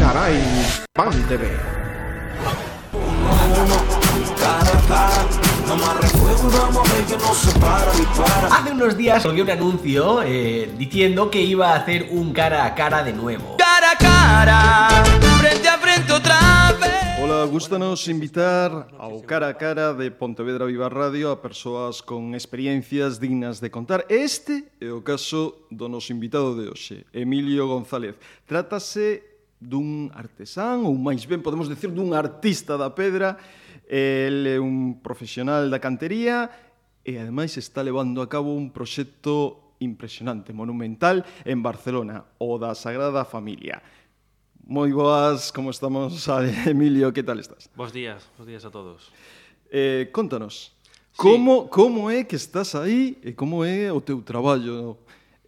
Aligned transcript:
Carai, 0.00 0.40
Pan 0.94 1.12
TV. 1.28 1.44
Hace 8.50 8.72
unos 8.72 8.96
días 8.96 9.22
salió 9.22 9.44
un 9.44 9.50
anuncio 9.50 10.22
eh, 10.22 10.72
diciendo 10.78 11.30
que 11.30 11.42
iba 11.42 11.74
a 11.74 11.76
hacer 11.76 12.08
un 12.12 12.32
cara 12.32 12.64
a 12.64 12.74
cara 12.74 13.02
de 13.04 13.12
nuevo. 13.12 13.58
cara 13.58 13.92
a 13.92 13.98
cara, 13.98 15.04
frente 15.38 15.68
a 15.68 15.76
frente 15.76 16.10
outra 16.10 16.72
vez. 16.80 17.20
Ola, 17.22 17.44
gustanos 17.44 18.08
invitar 18.08 18.88
ao 18.96 19.20
cara 19.20 19.48
a 19.48 19.54
cara 19.54 19.92
de 19.92 20.10
Pontevedra 20.10 20.64
Viva 20.64 20.88
Radio 20.88 21.30
a 21.30 21.42
persoas 21.42 22.00
con 22.00 22.34
experiencias 22.34 23.20
dignas 23.20 23.60
de 23.60 23.68
contar. 23.70 24.06
Este 24.08 24.64
é 24.80 24.90
o 24.90 25.02
caso 25.02 25.68
do 25.70 25.90
noso 25.90 26.10
invitado 26.10 26.56
de 26.56 26.70
hoxe, 26.70 27.04
Emilio 27.12 27.68
González. 27.68 28.16
Trátase 28.46 29.29
dun 29.60 30.08
artesán, 30.16 30.88
ou 30.88 30.96
máis 30.96 31.28
ben 31.28 31.44
podemos 31.44 31.68
decir 31.68 31.92
dun 31.92 32.16
artista 32.16 32.80
da 32.80 32.96
pedra, 32.96 33.36
el 33.84 34.48
é 34.48 34.56
un 34.56 35.04
profesional 35.04 35.68
da 35.68 35.78
cantería 35.78 36.48
e 37.04 37.20
ademais 37.20 37.60
está 37.60 37.84
levando 37.84 38.24
a 38.24 38.28
cabo 38.32 38.56
un 38.56 38.72
proxecto 38.72 39.76
impresionante, 39.80 40.52
monumental, 40.52 41.24
en 41.44 41.62
Barcelona, 41.62 42.24
o 42.38 42.56
da 42.56 42.76
Sagrada 42.76 43.24
Familia. 43.24 43.84
Moi 44.64 44.92
boas, 44.92 45.52
como 45.52 45.68
estamos, 45.72 46.28
Emilio, 46.68 47.12
que 47.12 47.24
tal 47.24 47.40
estás? 47.40 47.68
Bos 47.76 47.92
días, 47.92 48.24
bos 48.38 48.46
días 48.46 48.64
a 48.64 48.70
todos. 48.70 49.12
Eh, 49.72 50.08
contanos, 50.12 50.72
sí. 51.12 51.16
como, 51.16 51.68
como 51.68 52.08
é 52.08 52.24
que 52.24 52.36
estás 52.36 52.74
aí 52.74 53.18
e 53.24 53.32
como 53.32 53.64
é 53.64 53.92
o 53.92 54.00
teu 54.00 54.22
traballo 54.22 54.96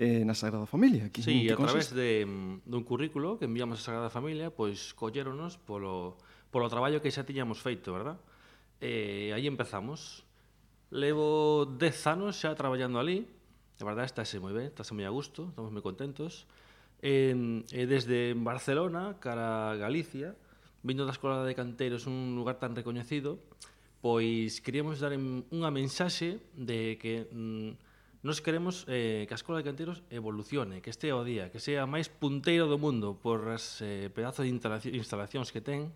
eh, 0.03 0.27
na 0.27 0.35
Sagrada 0.35 0.67
Familia. 0.67 1.15
Que, 1.15 1.23
sí, 1.23 1.47
que 1.47 1.55
a 1.55 1.57
consiste? 1.57 1.95
través 1.95 2.27
de, 2.27 2.27
dun 2.67 2.83
currículo 2.83 3.39
que 3.39 3.47
enviamos 3.47 3.79
a 3.79 3.83
Sagrada 3.87 4.11
Familia, 4.11 4.51
pois 4.51 4.91
colléronos 4.99 5.63
polo, 5.63 6.19
polo 6.51 6.67
traballo 6.67 6.99
que 6.99 7.15
xa 7.15 7.23
tiñamos 7.23 7.63
feito, 7.63 7.95
verdad? 7.95 8.19
E 8.83 9.31
eh, 9.31 9.37
aí 9.39 9.47
empezamos. 9.47 10.27
Levo 10.91 11.65
10 11.79 12.19
anos 12.19 12.35
xa 12.35 12.53
traballando 12.59 12.99
ali, 12.99 13.31
a 13.79 13.85
verdade 13.87 14.11
estáse 14.11 14.43
moi 14.43 14.51
ben, 14.51 14.67
estáse 14.67 14.91
moi 14.91 15.07
a 15.07 15.15
gusto, 15.15 15.55
estamos 15.55 15.71
moi 15.71 15.87
contentos. 15.87 16.51
E, 16.99 17.31
eh, 17.31 17.87
eh, 17.87 17.87
desde 17.87 18.35
Barcelona 18.35 19.23
cara 19.23 19.73
a 19.73 19.79
Galicia, 19.79 20.35
vindo 20.83 21.07
da 21.07 21.15
Escola 21.15 21.47
de 21.47 21.55
Canteiros, 21.55 22.11
un 22.11 22.35
lugar 22.35 22.59
tan 22.59 22.75
recoñecido, 22.75 23.39
pois 24.03 24.59
queríamos 24.59 24.99
dar 24.99 25.15
unha 25.15 25.71
mensaxe 25.71 26.43
de 26.59 26.99
que 26.99 27.31
mm, 27.31 27.92
Nos 28.23 28.41
queremos 28.41 28.87
eh, 28.87 29.27
que 29.27 29.35
a 29.35 29.39
Escola 29.39 29.59
de 29.59 29.67
Canteiros 29.67 30.07
evolucione, 30.07 30.79
que 30.79 30.95
este 30.95 31.11
ao 31.11 31.27
día, 31.27 31.51
que 31.51 31.59
sea 31.59 31.91
máis 31.91 32.07
punteiro 32.07 32.71
do 32.71 32.79
mundo 32.79 33.19
por 33.19 33.51
as 33.51 33.83
eh, 33.83 34.15
pedazos 34.15 34.47
de 34.47 34.55
instalacións 34.95 35.51
que 35.51 35.59
ten. 35.59 35.91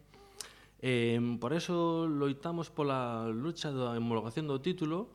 Eh, 0.83 1.23
por 1.39 1.55
eso 1.55 2.11
loitamos 2.11 2.75
pola 2.75 3.31
lucha 3.31 3.71
da 3.71 3.95
homologación 3.95 4.51
do 4.51 4.59
título, 4.59 5.07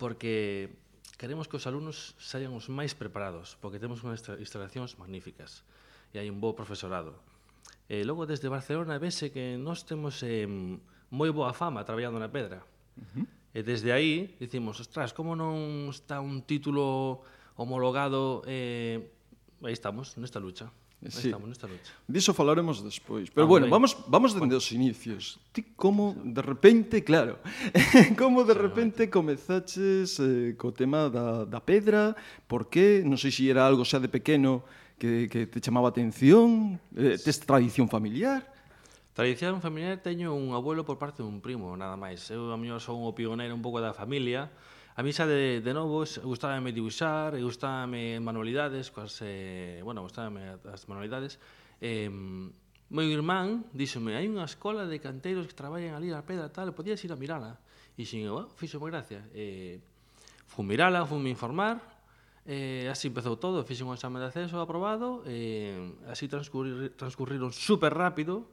porque 0.00 0.72
queremos 1.20 1.44
que 1.44 1.60
os 1.60 1.68
alumnos 1.68 2.16
saian 2.16 2.56
os 2.56 2.72
máis 2.72 2.96
preparados, 2.96 3.60
porque 3.60 3.76
temos 3.76 4.00
unhas 4.00 4.24
instalacións 4.40 4.96
magníficas 4.96 5.60
e 6.16 6.24
hai 6.24 6.32
un 6.32 6.40
bo 6.40 6.56
profesorado. 6.56 7.20
E 7.84 8.00
eh, 8.00 8.02
logo 8.08 8.24
desde 8.24 8.48
Barcelona 8.48 8.96
vese 8.96 9.28
que 9.28 9.60
nós 9.60 9.84
temos 9.84 10.24
eh, 10.24 10.48
moi 11.12 11.30
boa 11.36 11.52
fama 11.52 11.84
traballando 11.84 12.16
na 12.16 12.32
pedra. 12.32 12.64
Uh 12.96 13.04
-huh. 13.04 13.35
E 13.56 13.64
desde 13.64 13.88
aí 13.88 14.36
dicimos, 14.36 14.76
ostras, 14.84 15.16
como 15.16 15.32
non 15.32 15.88
está 15.88 16.20
un 16.20 16.44
título 16.44 17.24
homologado 17.56 18.44
eh, 18.44 19.00
aí 19.64 19.72
estamos 19.72 20.12
nesta 20.20 20.36
lucha. 20.36 20.68
Aí 21.00 21.08
sí. 21.08 21.32
Estamos 21.32 21.48
nesta 21.48 21.64
lucha. 21.64 21.88
Diso 22.04 22.36
falaremos 22.36 22.84
despois, 22.84 23.32
pero 23.32 23.48
ah, 23.48 23.52
bueno, 23.56 23.72
vamos 23.72 23.96
vamos 24.12 24.36
dende 24.36 24.60
os 24.60 24.68
inicios. 24.76 25.40
Ti 25.56 25.72
como 25.72 26.12
de 26.20 26.44
repente, 26.44 27.00
claro, 27.00 27.40
como 28.20 28.44
de 28.44 28.52
repente 28.52 29.08
comezaches 29.08 30.20
eh, 30.20 30.52
co 30.60 30.76
tema 30.76 31.08
da, 31.08 31.48
da 31.48 31.64
pedra, 31.64 32.12
por 32.44 32.68
que? 32.68 33.00
Non 33.08 33.16
sei 33.16 33.32
se 33.32 33.48
era 33.48 33.64
algo 33.64 33.88
xa 33.88 33.96
de 33.96 34.12
pequeno 34.12 34.68
que, 35.00 35.32
que 35.32 35.48
te 35.48 35.64
chamaba 35.64 35.88
atención, 35.88 36.76
eh, 36.92 37.16
tes 37.16 37.40
tradición 37.40 37.88
familiar? 37.88 38.55
Tradición 39.16 39.62
familiar 39.62 39.96
teño 40.04 40.36
un 40.36 40.52
abuelo 40.52 40.84
por 40.84 41.00
parte 41.00 41.24
dun 41.24 41.40
primo, 41.40 41.72
nada 41.72 41.96
máis. 41.96 42.28
Eu 42.28 42.52
a 42.52 42.60
mellor 42.60 42.84
son 42.84 43.00
o 43.00 43.16
pioneiro 43.16 43.56
un 43.56 43.64
pouco 43.64 43.80
da 43.80 43.96
familia. 43.96 44.52
A 44.92 45.00
mí 45.00 45.08
xa 45.08 45.24
de, 45.24 45.64
de 45.64 45.72
novos 45.72 46.20
gustábame 46.20 46.68
dibuixar, 46.68 47.32
gustábame 47.40 48.20
manualidades, 48.20 48.92
coas, 48.92 49.16
eh, 49.24 49.80
bueno, 49.80 50.04
gustábame 50.04 50.60
as 50.68 50.84
manualidades. 50.84 51.40
Eh, 51.80 52.12
meu 52.92 53.08
irmán 53.08 53.64
díxome, 53.72 54.20
hai 54.20 54.28
unha 54.28 54.44
escola 54.44 54.84
de 54.84 55.00
canteiros 55.00 55.48
que 55.48 55.56
traballan 55.56 55.96
ali 55.96 56.12
na 56.12 56.20
pedra 56.20 56.52
tal, 56.52 56.76
podías 56.76 57.00
ir 57.00 57.08
a 57.08 57.16
mirala. 57.16 57.56
E 57.96 58.04
xin, 58.04 58.28
oh, 58.28 58.52
fixo 58.52 58.76
moi 58.76 58.92
gracia. 58.92 59.24
Eh, 59.32 59.80
fun 60.44 60.68
mirala, 60.68 61.08
fun 61.08 61.24
me 61.24 61.32
informar, 61.32 61.80
eh, 62.44 62.84
así 62.92 63.08
empezou 63.08 63.40
todo, 63.40 63.64
fixe 63.64 63.80
un 63.80 63.96
exame 63.96 64.20
de 64.20 64.28
acceso 64.28 64.60
aprobado, 64.60 65.24
eh, 65.24 65.72
así 66.04 66.28
transcurrir, 66.28 66.92
transcurriron 67.00 67.48
super 67.56 67.96
rápido, 67.96 68.52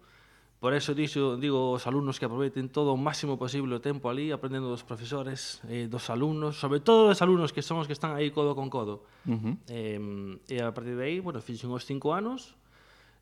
Por 0.64 0.72
eso 0.74 0.96
dixo, 0.96 1.36
digo 1.36 1.76
aos 1.76 1.84
alumnos 1.92 2.16
que 2.16 2.24
aproveiten 2.24 2.72
todo 2.72 2.96
o 2.96 2.98
máximo 2.98 3.36
posible 3.36 3.76
o 3.76 3.84
tempo 3.84 4.08
ali, 4.08 4.32
aprendendo 4.32 4.72
dos 4.72 4.88
profesores, 4.88 5.60
eh, 5.68 5.92
dos 5.92 6.08
alumnos, 6.08 6.56
sobre 6.56 6.80
todo 6.80 7.12
dos 7.12 7.20
alumnos 7.20 7.52
que 7.52 7.60
son 7.60 7.84
os 7.84 7.88
que 7.92 7.92
están 7.92 8.16
aí 8.16 8.32
codo 8.32 8.56
con 8.56 8.72
codo. 8.72 9.04
Uh 9.28 9.36
-huh. 9.36 9.56
eh, 9.68 10.00
e 10.48 10.64
a 10.64 10.72
partir 10.72 10.96
de 10.96 11.04
aí, 11.04 11.20
bueno, 11.20 11.44
fixen 11.44 11.68
os 11.68 11.84
cinco 11.84 12.16
anos, 12.16 12.56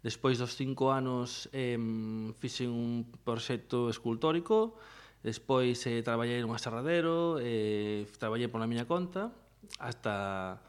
despois 0.05 0.37
dos 0.37 0.53
cinco 0.53 0.93
anos 0.93 1.49
eh, 1.49 1.81
fixen 2.37 2.69
un 2.69 3.09
proxecto 3.25 3.89
escultórico, 3.89 4.77
despois 5.25 5.81
eh, 5.89 6.05
traballei 6.05 6.45
nun 6.45 6.53
aserradero, 6.53 7.41
eh, 7.41 8.05
traballei 8.21 8.53
pola 8.53 8.69
miña 8.69 8.85
conta, 8.85 9.33
hasta 9.81 10.61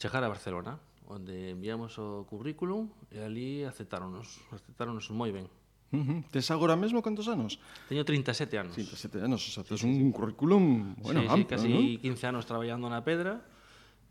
chegar 0.00 0.24
a 0.24 0.32
Barcelona, 0.32 0.80
onde 1.12 1.52
enviamos 1.52 2.00
o 2.00 2.24
currículum 2.24 2.88
e 3.12 3.20
ali 3.20 3.68
aceptáronos, 3.68 4.40
aceptáronos 4.48 5.12
moi 5.12 5.28
ben. 5.28 5.44
Uh 5.92 5.98
-huh. 5.98 6.24
Tes 6.30 6.50
agora 6.50 6.74
mesmo 6.74 7.02
cantos 7.02 7.28
anos? 7.28 7.58
Teño 7.88 8.04
37 8.04 8.58
anos. 8.58 8.74
37 8.74 9.22
anos, 9.22 9.40
o 9.46 9.50
sea, 9.50 9.62
tes 9.62 9.80
sí, 9.80 9.86
un 9.86 10.10
sí. 10.10 10.12
currículum 10.12 10.96
bueno, 10.98 11.22
sí, 11.22 11.26
amplio, 11.30 11.58
sí, 11.58 11.68
casi 11.70 11.94
¿no? 11.94 12.00
15 12.02 12.26
anos 12.26 12.46
traballando 12.46 12.90
na 12.90 13.06
pedra. 13.06 13.46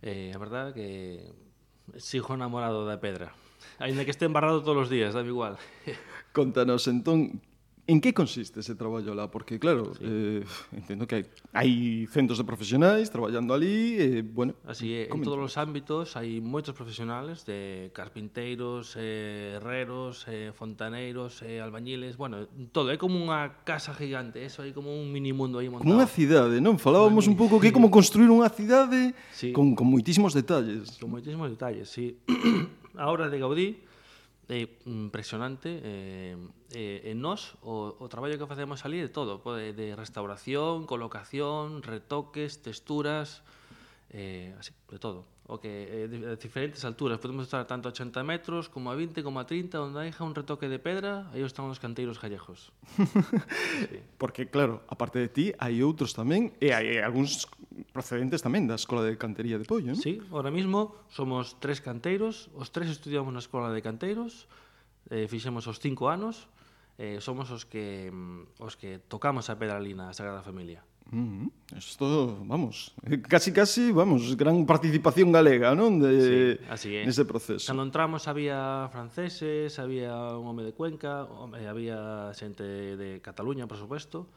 Eh, 0.02 0.32
a 0.34 0.40
verdade 0.40 0.72
que 0.72 1.36
sigo 1.98 2.34
enamorado 2.34 2.86
da 2.88 3.00
pedra. 3.00 3.36
Ainda 3.80 4.06
que 4.06 4.12
este 4.12 4.26
embarrado 4.26 4.64
todos 4.64 4.88
os 4.88 4.90
días, 4.90 5.14
dame 5.14 5.30
igual. 5.30 5.58
Contanos 6.32 6.88
entón 6.88 7.42
En 7.88 8.02
que 8.02 8.14
consiste 8.18 8.62
ese 8.62 8.74
traballo 8.74 9.14
lá? 9.14 9.30
Porque, 9.30 9.60
claro, 9.60 9.94
sí. 9.94 10.02
eh, 10.02 10.44
entendo 10.74 11.06
que 11.06 11.22
hai, 11.22 11.26
hai 11.54 11.72
centros 12.10 12.42
de 12.42 12.46
profesionais 12.46 13.14
traballando 13.14 13.54
ali, 13.54 13.94
eh, 14.02 14.22
bueno... 14.26 14.58
Así 14.66 14.90
é, 14.90 15.06
comenta. 15.06 15.30
en 15.30 15.38
todos 15.38 15.42
os 15.46 15.54
ámbitos 15.62 16.18
hai 16.18 16.42
moitos 16.42 16.74
profesionales 16.74 17.46
de 17.46 17.94
carpinteiros, 17.94 18.98
eh, 18.98 19.62
herreros, 19.62 20.26
eh, 20.26 20.50
fontaneiros, 20.50 21.46
eh, 21.46 21.62
albañiles, 21.62 22.18
bueno, 22.18 22.50
todo, 22.74 22.90
é 22.90 22.98
como 22.98 23.22
unha 23.22 23.62
casa 23.62 23.94
gigante, 23.94 24.42
eso, 24.42 24.66
hai 24.66 24.74
como 24.74 24.90
un 24.90 25.14
mini 25.14 25.30
mundo 25.30 25.62
aí 25.62 25.70
montado. 25.70 25.86
Como 25.86 26.02
unha 26.02 26.10
cidade, 26.10 26.58
non? 26.58 26.82
Falábamos 26.82 27.30
un 27.30 27.38
pouco 27.38 27.62
que 27.62 27.70
é 27.70 27.74
como 27.76 27.94
construir 27.98 28.34
unha 28.34 28.50
cidade 28.50 29.14
sí. 29.30 29.54
con, 29.54 29.78
con 29.78 29.86
moitísimos 29.86 30.34
detalles. 30.34 30.98
Con 30.98 31.14
moitísimos 31.14 31.54
detalles, 31.54 31.86
sí. 31.86 32.18
A 32.98 33.14
obra 33.14 33.30
de 33.30 33.38
Gaudí, 33.38 33.78
é 34.50 34.70
impresionante 34.86 35.82
eh, 35.82 36.38
eh, 36.72 37.12
en 37.12 37.18
nós 37.18 37.58
o, 37.66 37.98
o 37.98 38.06
traballo 38.08 38.38
que 38.38 38.46
facemos 38.46 38.86
ali 38.86 39.02
de 39.02 39.10
todo 39.10 39.42
de, 39.42 39.74
de 39.74 39.98
restauración, 39.98 40.86
colocación 40.86 41.82
retoques, 41.82 42.62
texturas 42.62 43.42
eh, 44.14 44.54
así, 44.60 44.72
de 44.90 45.00
todo 45.00 45.35
o 45.46 45.62
que 45.62 45.70
eh, 45.70 46.08
de 46.10 46.36
diferentes 46.42 46.82
alturas, 46.86 47.22
podemos 47.22 47.46
estar 47.46 47.62
tanto 47.70 47.86
a 47.86 47.94
80 47.94 48.26
metros 48.26 48.66
como 48.66 48.90
a 48.90 48.98
20, 48.98 49.22
como 49.22 49.38
a 49.38 49.46
30, 49.46 49.78
onde 49.78 50.02
hai 50.02 50.10
un 50.18 50.34
retoque 50.34 50.66
de 50.66 50.82
pedra, 50.82 51.30
aí 51.30 51.46
están 51.46 51.70
os 51.70 51.78
canteiros 51.78 52.18
gallejos. 52.18 52.74
sí. 52.98 54.02
Porque 54.18 54.50
claro, 54.50 54.82
aparte 54.90 55.22
de 55.22 55.30
ti, 55.30 55.46
hai 55.62 55.86
outros 55.86 56.18
tamén 56.18 56.50
e 56.58 56.74
hai 56.74 56.98
eh, 56.98 57.06
algúns 57.06 57.46
procedentes 57.94 58.42
tamén 58.42 58.66
da 58.66 58.74
Escola 58.74 59.06
de 59.06 59.14
Cantería 59.22 59.62
de 59.62 59.70
Pollo, 59.70 59.94
non? 59.94 60.02
Sí, 60.02 60.18
ahora 60.34 60.50
mismo 60.50 60.98
somos 61.14 61.62
tres 61.62 61.78
canteiros, 61.78 62.50
os 62.58 62.74
tres 62.74 62.90
estudiamos 62.90 63.30
na 63.30 63.42
Escola 63.42 63.70
de 63.70 63.86
Canteiros, 63.86 64.50
eh, 65.14 65.30
fixemos 65.30 65.70
os 65.70 65.78
cinco 65.78 66.10
anos, 66.10 66.50
eh, 66.98 67.22
somos 67.22 67.54
os 67.54 67.70
que 67.70 68.10
mm, 68.10 68.66
os 68.66 68.74
que 68.74 68.98
tocamos 68.98 69.54
a 69.54 69.62
pedra 69.62 69.78
lina 69.78 70.10
na 70.10 70.18
Sagrada 70.18 70.42
Familia. 70.42 70.82
Mm-hmm. 71.12 71.44
Mm, 71.46 71.78
esto, 71.78 72.38
vamos, 72.46 72.94
casi 73.30 73.54
casi, 73.54 73.92
vamos, 73.92 74.36
gran 74.36 74.66
participación 74.66 75.32
galega, 75.32 75.76
non? 75.78 76.02
De, 76.02 76.12
sí, 76.18 76.66
así 76.66 76.90
é. 76.98 77.06
Nese 77.06 77.30
proceso. 77.30 77.70
Cando 77.70 77.86
entramos 77.86 78.26
había 78.26 78.90
franceses, 78.90 79.78
había 79.78 80.34
un 80.34 80.50
home 80.50 80.66
de 80.66 80.74
Cuenca, 80.74 81.30
eh, 81.62 81.70
había 81.70 82.34
xente 82.34 82.98
de 82.98 83.22
Cataluña, 83.22 83.70
por 83.70 83.78
suposto, 83.78 84.34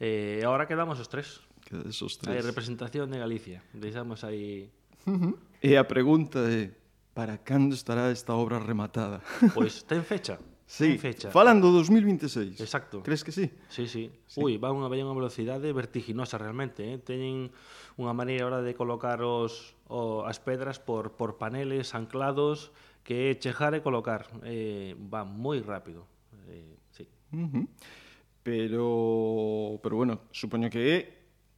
e 0.00 0.40
eh, 0.40 0.46
agora 0.48 0.64
quedamos 0.64 0.96
os 0.96 1.08
tres. 1.12 1.44
Quedamos 1.60 2.00
os 2.00 2.16
tres. 2.16 2.32
Hai 2.32 2.40
representación 2.40 3.12
de 3.12 3.20
Galicia, 3.20 3.60
deixamos 3.76 4.24
aí... 4.24 4.72
Mm-hmm. 5.04 5.62
E 5.62 5.76
a 5.76 5.84
pregunta 5.84 6.40
é, 6.48 6.72
para 7.12 7.36
cando 7.36 7.76
estará 7.76 8.08
esta 8.08 8.32
obra 8.32 8.56
rematada? 8.56 9.20
Pois 9.52 9.84
pues, 9.84 9.88
ten 9.88 10.00
fecha. 10.00 10.40
Sí, 10.66 10.98
fecha. 10.98 11.30
Falan 11.30 11.62
do 11.62 11.70
2026. 11.70 12.58
Exacto. 12.60 13.02
Crees 13.02 13.22
que 13.22 13.30
sí? 13.30 13.50
Sí, 13.68 13.86
sí. 13.86 14.10
sí. 14.26 14.40
Ui, 14.42 14.58
van 14.58 14.74
unha 14.74 14.90
veña 14.90 15.06
unha 15.06 15.14
velocidade 15.14 15.70
vertiginosa 15.70 16.42
realmente, 16.42 16.82
eh? 16.82 16.98
Teñen 16.98 17.54
unha 17.94 18.10
maneira 18.10 18.50
ahora 18.50 18.66
de 18.66 18.74
colocar 18.74 19.22
os, 19.22 19.78
o, 19.86 20.26
as 20.26 20.42
pedras 20.42 20.82
por, 20.82 21.14
por 21.14 21.38
paneles 21.38 21.94
anclados 21.94 22.74
que 23.06 23.30
é 23.30 23.38
chejar 23.38 23.78
e 23.78 23.80
colocar. 23.80 24.26
Eh, 24.42 24.98
va 24.98 25.22
moi 25.22 25.62
rápido. 25.62 26.02
Eh, 26.50 26.74
sí. 26.90 27.06
Uh 27.30 27.46
-huh. 27.46 27.64
Pero 28.42 29.78
pero 29.86 29.94
bueno, 29.94 30.26
supoño 30.34 30.66
que 30.66 30.82
é 30.82 30.98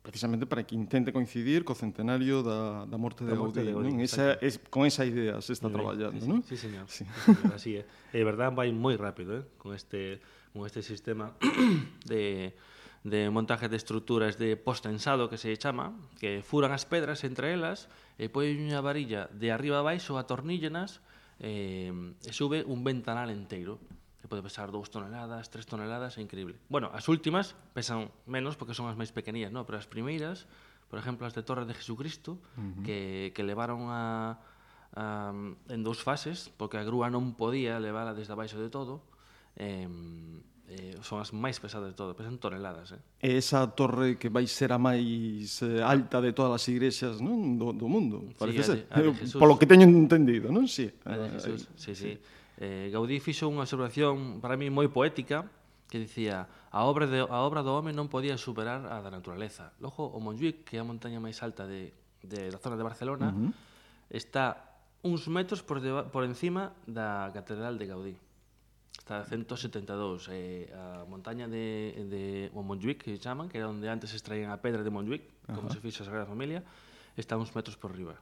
precisamente 0.02 0.46
para 0.46 0.64
que 0.64 0.74
intente 0.74 1.12
coincidir 1.12 1.64
co 1.64 1.74
centenario 1.74 2.42
da, 2.42 2.86
da 2.86 2.96
morte 2.96 3.24
de 3.26 3.32
da 3.32 3.38
morte 3.38 3.60
Gaudí, 3.60 3.68
de 3.68 3.72
Gaudí 3.74 3.90
non? 3.92 4.00
Esa, 4.00 4.38
es, 4.40 4.58
con 4.70 4.88
esa 4.88 5.04
idea 5.04 5.40
se 5.42 5.52
está 5.52 5.68
Muy 5.68 5.76
traballando, 5.76 6.14
ben, 6.16 6.22
sí, 6.22 6.28
non? 6.28 6.40
Sí, 6.46 6.56
señor. 6.56 6.86
Sí. 6.88 7.04
sí 7.04 7.20
señor, 7.34 7.52
así 7.54 7.70
é. 7.76 7.82
Eh. 8.14 8.20
É 8.20 8.22
verdade, 8.24 8.54
vai 8.54 8.72
moi 8.72 8.96
rápido, 8.96 9.42
eh? 9.42 9.44
con 9.60 9.74
este 9.74 10.22
con 10.54 10.64
este 10.64 10.80
sistema 10.80 11.36
de 12.10 12.54
de 13.04 13.30
montaje 13.30 13.68
de 13.68 13.76
estruturas 13.76 14.38
de 14.38 14.56
postensado 14.56 15.30
que 15.30 15.38
se 15.38 15.56
chama, 15.56 15.94
que 16.18 16.42
furan 16.42 16.72
as 16.72 16.84
pedras 16.84 17.22
entre 17.22 17.54
elas 17.54 17.86
e 18.18 18.26
poñen 18.26 18.66
unha 18.66 18.82
varilla 18.82 19.30
de 19.30 19.54
arriba 19.54 19.80
a 19.80 19.86
baixo 19.86 20.18
atornillenas 20.18 20.98
eh, 21.38 21.94
e 22.26 22.32
sube 22.34 22.66
un 22.66 22.82
ventanal 22.82 23.30
enteiro 23.30 23.78
que 24.20 24.26
pode 24.26 24.42
pesar 24.42 24.74
2 24.74 24.90
toneladas, 24.90 25.46
3 25.50 25.66
toneladas, 25.66 26.18
é 26.18 26.22
increíble. 26.22 26.58
Bueno, 26.68 26.90
as 26.90 27.06
últimas 27.06 27.54
pesan 27.70 28.10
menos 28.26 28.58
porque 28.58 28.74
son 28.74 28.90
as 28.90 28.98
máis 28.98 29.14
pequeninas, 29.14 29.54
no? 29.54 29.62
pero 29.62 29.78
as 29.78 29.86
primeiras, 29.86 30.50
por 30.90 30.98
exemplo, 30.98 31.22
as 31.22 31.34
de 31.38 31.46
Torre 31.46 31.64
de 31.66 31.74
Jesucristo, 31.74 32.42
uh 32.58 32.58
-huh. 32.58 32.82
que, 32.82 33.30
que 33.30 33.42
levaron 33.46 33.86
a, 33.94 34.42
a, 34.98 35.30
en 35.70 35.80
dous 35.86 36.02
fases, 36.02 36.50
porque 36.58 36.82
a 36.82 36.84
grúa 36.84 37.06
non 37.14 37.38
podía 37.38 37.78
levala 37.78 38.10
desde 38.10 38.34
abaixo 38.34 38.58
de 38.58 38.70
todo, 38.74 39.06
eh, 39.54 39.86
eh, 40.68 40.98
son 41.00 41.22
as 41.22 41.32
máis 41.32 41.56
pesadas 41.62 41.88
de 41.88 41.96
todo, 41.96 42.12
pesan 42.12 42.42
toneladas. 42.42 42.92
Eh? 42.92 43.00
E 43.22 43.38
esa 43.40 43.64
torre 43.72 44.20
que 44.20 44.28
vai 44.28 44.44
ser 44.50 44.74
a 44.74 44.82
máis 44.82 45.62
eh, 45.64 45.80
alta 45.80 46.20
de 46.20 46.34
todas 46.34 46.58
as 46.58 46.64
igrexas 46.68 47.22
non? 47.24 47.56
Do, 47.56 47.72
do 47.72 47.86
mundo, 47.86 48.34
parece 48.36 48.66
sí, 48.66 48.70
a 48.74 48.74
de, 48.74 48.80
a 48.90 48.96
de 48.98 49.08
ser. 49.08 49.18
Jesús. 49.22 49.38
Polo 49.40 49.56
que 49.56 49.64
teño 49.64 49.86
entendido, 49.88 50.50
non? 50.50 50.68
Sí, 50.68 50.90
a 51.06 51.16
de 51.16 51.26
Jesús, 51.38 51.70
ah, 51.70 51.78
sí, 51.78 51.94
sí. 51.94 52.18
sí. 52.18 52.37
Eh, 52.58 52.90
Gaudí 52.90 53.22
fixo 53.22 53.46
unha 53.46 53.62
observación 53.62 54.42
para 54.42 54.58
mí 54.58 54.66
moi 54.66 54.90
poética 54.90 55.46
que 55.88 56.02
dicía 56.02 56.50
a 56.70 56.84
obra, 56.84 57.06
de, 57.06 57.22
a 57.22 57.38
obra 57.46 57.62
do 57.62 57.72
home 57.72 57.94
non 57.96 58.12
podía 58.12 58.36
superar 58.36 58.84
a 58.90 59.00
da 59.00 59.08
naturaleza. 59.08 59.72
Logo, 59.80 60.04
o 60.04 60.18
Montjuic, 60.20 60.66
que 60.66 60.76
é 60.76 60.80
a 60.82 60.86
montaña 60.86 61.22
máis 61.22 61.40
alta 61.40 61.64
de, 61.64 61.94
de 62.20 62.52
da 62.52 62.60
zona 62.60 62.76
de 62.76 62.84
Barcelona, 62.84 63.32
uh 63.32 63.48
-huh. 63.48 63.50
está 64.12 64.76
uns 65.00 65.30
metros 65.30 65.62
por, 65.64 65.80
deba, 65.80 66.10
por 66.10 66.26
encima 66.26 66.76
da 66.84 67.32
Catedral 67.32 67.78
de 67.78 67.86
Gaudí. 67.88 68.16
Está 68.98 69.22
a 69.22 69.24
172. 69.24 70.28
Eh, 70.28 70.68
a 70.74 71.08
montaña 71.08 71.48
de, 71.48 71.94
de 72.10 72.24
o 72.52 72.60
Montjuic, 72.60 73.06
que 73.06 73.16
chaman, 73.16 73.48
que 73.48 73.56
era 73.62 73.70
onde 73.70 73.88
antes 73.88 74.12
extraían 74.12 74.52
a 74.52 74.60
pedra 74.60 74.84
de 74.84 74.92
Montjuic, 74.92 75.22
uh 75.22 75.30
-huh. 75.30 75.54
como 75.56 75.70
se 75.72 75.80
fixo 75.80 76.04
a 76.04 76.10
Sagrada 76.10 76.28
Familia, 76.28 76.60
está 77.16 77.40
uns 77.40 77.54
metros 77.56 77.80
por 77.80 77.96
riba. 77.96 78.18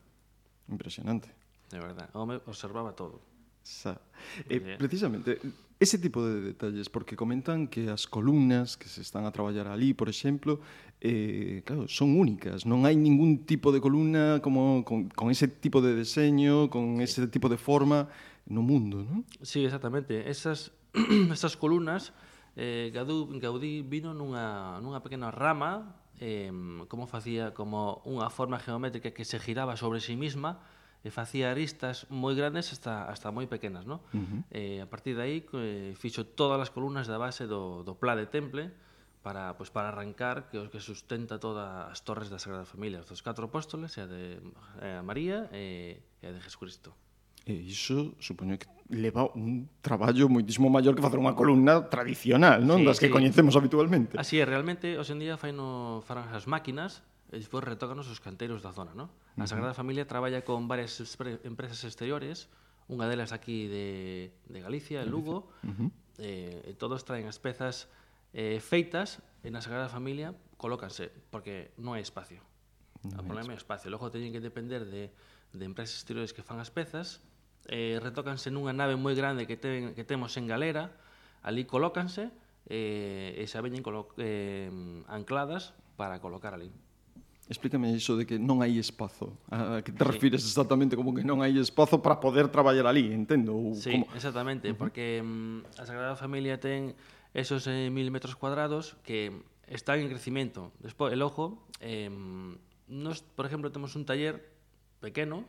Impresionante. 0.70 1.32
De 1.66 1.82
verdade. 1.82 2.14
O 2.14 2.22
home 2.22 2.38
observaba 2.46 2.94
todo. 2.94 3.18
Xa. 3.66 3.98
E 4.46 4.62
eh, 4.62 4.78
precisamente 4.78 5.42
ese 5.82 5.98
tipo 5.98 6.24
de 6.24 6.40
detalles 6.40 6.88
porque 6.88 7.18
comentan 7.18 7.66
que 7.66 7.90
as 7.90 8.06
columnas 8.06 8.78
que 8.78 8.86
se 8.88 9.02
están 9.02 9.26
a 9.26 9.34
traballar 9.34 9.66
ali, 9.66 9.92
por 9.92 10.08
exemplo, 10.08 10.62
eh 11.02 11.66
claro, 11.66 11.90
son 11.90 12.14
únicas, 12.14 12.64
non 12.64 12.86
hai 12.86 12.94
ningún 12.94 13.42
tipo 13.42 13.74
de 13.74 13.82
columna 13.82 14.38
como 14.38 14.86
con 14.86 15.10
con 15.10 15.28
ese 15.34 15.50
tipo 15.50 15.82
de 15.82 15.98
deseño, 15.98 16.70
con 16.70 17.02
ese 17.02 17.26
tipo 17.26 17.50
de 17.50 17.58
forma 17.58 18.08
no 18.46 18.62
mundo, 18.62 19.02
non? 19.02 19.26
Sí, 19.42 19.66
exactamente. 19.66 20.30
Esas 20.30 20.70
esas 21.34 21.58
columnas 21.58 22.14
eh 22.54 22.94
Gaudí, 22.94 23.36
Gaudí 23.42 23.82
vino 23.82 24.14
nunha 24.14 24.78
nunha 24.80 25.02
pequena 25.02 25.28
rama 25.34 25.98
eh 26.22 26.54
como 26.88 27.04
facía 27.04 27.52
como 27.52 28.00
unha 28.08 28.30
forma 28.32 28.56
geométrica 28.62 29.12
que 29.12 29.26
se 29.26 29.36
giraba 29.42 29.76
sobre 29.76 30.00
si 30.00 30.14
sí 30.14 30.16
misma 30.16 30.62
e 31.06 31.14
facía 31.14 31.54
aristas 31.54 32.10
moi 32.10 32.34
grandes 32.34 32.74
hasta, 32.74 33.06
hasta 33.06 33.30
moi 33.30 33.46
pequenas, 33.46 33.86
no? 33.86 34.02
Uh 34.10 34.18
-huh. 34.18 34.40
eh, 34.50 34.78
a 34.82 34.88
partir 34.90 35.14
de 35.14 35.22
aí 35.22 35.38
eh, 35.54 35.94
fixo 35.94 36.26
todas 36.26 36.58
as 36.58 36.74
columnas 36.74 37.06
da 37.06 37.14
base 37.14 37.46
do, 37.46 37.86
do 37.86 37.94
Pla 37.94 38.18
de 38.18 38.26
Temple 38.26 38.74
para, 39.22 39.54
pues, 39.54 39.70
para 39.70 39.94
arrancar 39.94 40.50
que 40.50 40.58
os 40.58 40.66
que 40.66 40.82
sustenta 40.82 41.38
todas 41.38 41.86
as 41.90 42.02
torres 42.02 42.26
da 42.26 42.42
Sagrada 42.42 42.66
Familia, 42.66 42.98
os 43.02 43.06
dos 43.06 43.22
catro 43.22 43.46
apóstoles, 43.46 43.94
e 43.94 44.02
a 44.02 44.06
de 44.10 44.42
a 44.82 45.02
María 45.06 45.46
e, 45.54 46.02
e 46.18 46.24
a 46.26 46.34
de 46.34 46.42
Jesucristo. 46.42 46.90
E 47.46 47.54
iso 47.54 48.18
supoño 48.18 48.58
que 48.58 48.66
leva 48.90 49.30
un 49.38 49.70
traballo 49.78 50.26
moitísimo 50.26 50.66
maior 50.66 50.98
que 50.98 51.02
facer 51.06 51.22
unha 51.22 51.38
columna 51.38 51.86
tradicional, 51.86 52.66
non? 52.66 52.82
Sí, 52.82 52.86
das 52.90 52.98
que 52.98 53.06
sí. 53.06 53.14
coñecemos 53.14 53.54
habitualmente. 53.54 54.18
Así 54.18 54.42
é, 54.42 54.46
realmente, 54.46 54.98
hoxe 54.98 55.14
en 55.14 55.22
día 55.22 55.38
fai 55.38 55.54
no, 55.54 56.02
farán 56.02 56.34
as 56.34 56.50
máquinas, 56.50 57.06
e 57.32 57.42
despois 57.42 57.66
retócanos 57.66 58.06
os 58.06 58.22
canteiros 58.22 58.62
da 58.62 58.70
zona, 58.70 58.94
non? 58.94 59.10
A 59.36 59.44
Sagrada 59.50 59.74
Familia 59.74 60.06
traballa 60.06 60.46
con 60.46 60.70
varias 60.70 60.98
empresas 61.42 61.82
exteriores, 61.82 62.46
unha 62.86 63.10
delas 63.10 63.34
aquí 63.34 63.66
de, 63.66 64.30
de 64.46 64.58
Galicia, 64.62 65.02
en 65.02 65.10
Lugo, 65.10 65.50
uh 65.66 65.74
-huh. 65.74 65.88
eh, 66.22 66.70
e 66.70 66.72
todos 66.78 67.02
traen 67.02 67.26
as 67.26 67.42
pezas 67.42 67.90
eh, 68.30 68.62
feitas 68.62 69.18
e 69.42 69.50
na 69.50 69.58
Sagrada 69.58 69.90
Familia 69.90 70.34
colócanse, 70.56 71.10
porque 71.30 71.74
non 71.82 71.98
hai 71.98 72.02
espacio. 72.02 72.40
No 73.02 73.22
o 73.22 73.26
problema 73.26 73.52
é 73.52 73.56
o 73.56 73.60
espacio. 73.60 73.90
Logo 73.90 74.10
teñen 74.10 74.30
que 74.30 74.42
depender 74.42 74.86
de, 74.86 75.10
de 75.52 75.64
empresas 75.66 75.98
exteriores 75.98 76.30
que 76.30 76.42
fan 76.42 76.58
as 76.62 76.70
pezas, 76.70 77.22
eh, 77.66 77.98
retócanse 77.98 78.50
nunha 78.54 78.74
nave 78.74 78.94
moi 78.94 79.14
grande 79.18 79.50
que, 79.50 79.58
ten, 79.58 79.94
que 79.98 80.06
temos 80.06 80.34
en 80.38 80.46
Galera, 80.46 80.94
ali 81.42 81.66
colócanse 81.66 82.30
eh, 82.66 83.34
e 83.38 83.42
xa 83.46 83.62
veñen 83.62 83.82
colo, 83.82 84.10
eh, 84.18 84.70
ancladas 85.10 85.74
para 85.98 86.18
colocar 86.22 86.54
ali. 86.54 86.70
Explícame 87.46 87.94
iso 87.94 88.18
de 88.18 88.26
que 88.26 88.42
non 88.42 88.58
hai 88.58 88.74
espazo. 88.82 89.30
A 89.54 89.78
que 89.78 89.94
te 89.94 90.02
sí. 90.02 90.10
refires 90.10 90.42
exactamente 90.42 90.98
como 90.98 91.14
que 91.14 91.22
non 91.22 91.46
hai 91.46 91.54
espazo 91.54 92.02
para 92.02 92.18
poder 92.18 92.50
traballar 92.50 92.90
ali, 92.90 93.14
entendo? 93.14 93.54
Ou 93.54 93.78
sí, 93.78 94.02
como... 94.02 94.10
exactamente, 94.18 94.66
uh 94.66 94.74
-huh. 94.74 94.80
porque 94.82 95.22
mm, 95.22 95.78
a 95.78 95.84
Sagrada 95.86 96.18
Familia 96.18 96.58
ten 96.58 96.98
esos 97.30 97.70
eh, 97.70 97.86
mil 97.94 98.10
metros 98.10 98.34
cuadrados 98.34 98.98
que 99.06 99.30
están 99.70 100.02
en 100.02 100.10
crecimiento. 100.10 100.74
Despois, 100.82 101.14
el 101.14 101.22
ojo, 101.22 101.62
eh, 101.78 102.10
nos, 102.88 103.22
por 103.22 103.46
exemplo, 103.46 103.70
temos 103.70 103.94
un 103.94 104.06
taller 104.06 104.50
pequeno, 104.98 105.44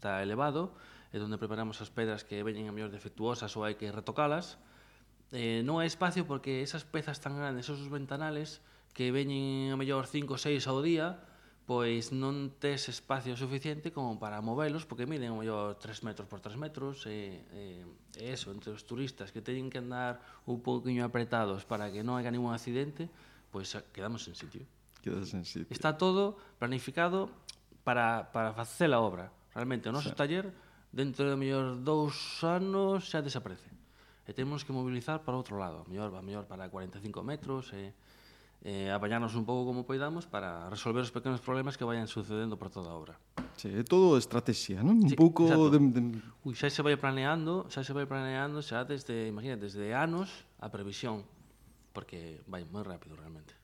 está 0.00 0.22
elevado, 0.22 0.72
é 1.12 1.20
donde 1.20 1.36
preparamos 1.36 1.84
as 1.84 1.92
pedras 1.92 2.24
que 2.24 2.40
veñen 2.40 2.68
a 2.68 2.72
mellor 2.72 2.88
defectuosas 2.88 3.52
ou 3.60 3.68
hai 3.68 3.76
que 3.76 3.92
retocalas. 3.92 4.56
Eh, 5.36 5.60
non 5.60 5.84
hai 5.84 5.88
espacio 5.88 6.24
porque 6.24 6.64
esas 6.64 6.88
pezas 6.88 7.20
tan 7.20 7.36
grandes, 7.36 7.68
esos 7.68 7.92
ventanales 7.92 8.64
que 8.96 9.12
veñen 9.12 9.72
a 9.72 9.76
mellor 9.76 10.08
5 10.08 10.32
ou 10.32 10.40
6 10.40 10.64
ao 10.64 10.80
día, 10.80 11.20
pois 11.62 12.10
non 12.10 12.50
tes 12.58 12.90
espacio 12.90 13.38
suficiente 13.38 13.94
como 13.94 14.18
para 14.18 14.42
movelos, 14.42 14.82
porque 14.82 15.06
miden 15.06 15.30
o 15.30 15.38
mellor 15.38 15.78
3 15.78 16.02
metros 16.02 16.26
por 16.26 16.42
3 16.42 16.58
metros, 16.58 17.06
e, 17.06 17.38
e, 17.54 17.86
e 18.18 18.24
eso, 18.34 18.50
entre 18.50 18.74
os 18.74 18.82
turistas 18.82 19.30
que 19.30 19.38
teñen 19.38 19.70
que 19.70 19.78
andar 19.78 20.18
un 20.42 20.58
poquinho 20.58 21.06
apretados 21.06 21.62
para 21.62 21.86
que 21.94 22.02
non 22.02 22.18
haga 22.18 22.34
ningún 22.34 22.50
accidente, 22.50 23.06
pois 23.54 23.70
quedamos 23.94 24.26
en 24.26 24.34
sitio. 24.34 24.66
Quedas 25.06 25.30
en 25.38 25.46
sitio. 25.46 25.70
Está 25.70 25.94
todo 25.94 26.34
planificado 26.58 27.30
para, 27.86 28.34
para 28.34 28.50
facer 28.58 28.90
a 28.90 28.98
obra. 28.98 29.30
Realmente, 29.54 29.86
o 29.86 29.94
noso 29.94 30.10
o 30.10 30.18
taller, 30.18 30.50
dentro 30.90 31.30
de 31.30 31.38
mellor 31.38 31.78
dous 31.78 32.42
anos, 32.42 33.06
xa 33.06 33.22
desaparece. 33.22 33.70
E 34.26 34.34
temos 34.34 34.66
que 34.66 34.74
mobilizar 34.74 35.22
para 35.22 35.38
outro 35.38 35.54
lado, 35.62 35.86
mellor, 35.86 36.10
mellor 36.26 36.50
para 36.50 36.66
45 36.66 37.22
metros, 37.22 37.70
e... 37.70 37.94
Eh, 37.94 38.10
eh, 38.62 38.90
apañarnos 38.94 39.34
un 39.34 39.42
pouco 39.42 39.66
como 39.66 39.82
poidamos 39.82 40.26
para 40.26 40.70
resolver 40.70 41.02
os 41.02 41.10
pequenos 41.10 41.42
problemas 41.42 41.74
que 41.74 41.82
vayan 41.82 42.06
sucedendo 42.06 42.54
por 42.54 42.70
toda 42.70 42.90
a 42.90 42.94
obra. 42.94 43.18
Sí, 43.58 43.68
é 43.68 43.82
todo 43.82 44.14
estrategia, 44.14 44.86
non? 44.86 45.02
Sí, 45.02 45.14
un 45.14 45.18
pouco 45.18 45.50
de, 45.68 45.78
de... 45.82 46.00
Ui, 46.46 46.54
xa 46.54 46.70
se 46.70 46.80
vai 46.80 46.94
planeando, 46.94 47.66
xa 47.66 47.82
se 47.82 47.90
vai 47.90 48.06
planeando 48.06 48.62
xa 48.62 48.86
desde, 48.86 49.26
imagina, 49.26 49.58
desde 49.58 49.90
anos 49.90 50.30
a 50.62 50.70
previsión, 50.70 51.26
porque 51.90 52.40
vai 52.46 52.62
moi 52.62 52.86
rápido 52.86 53.18
realmente. 53.18 53.58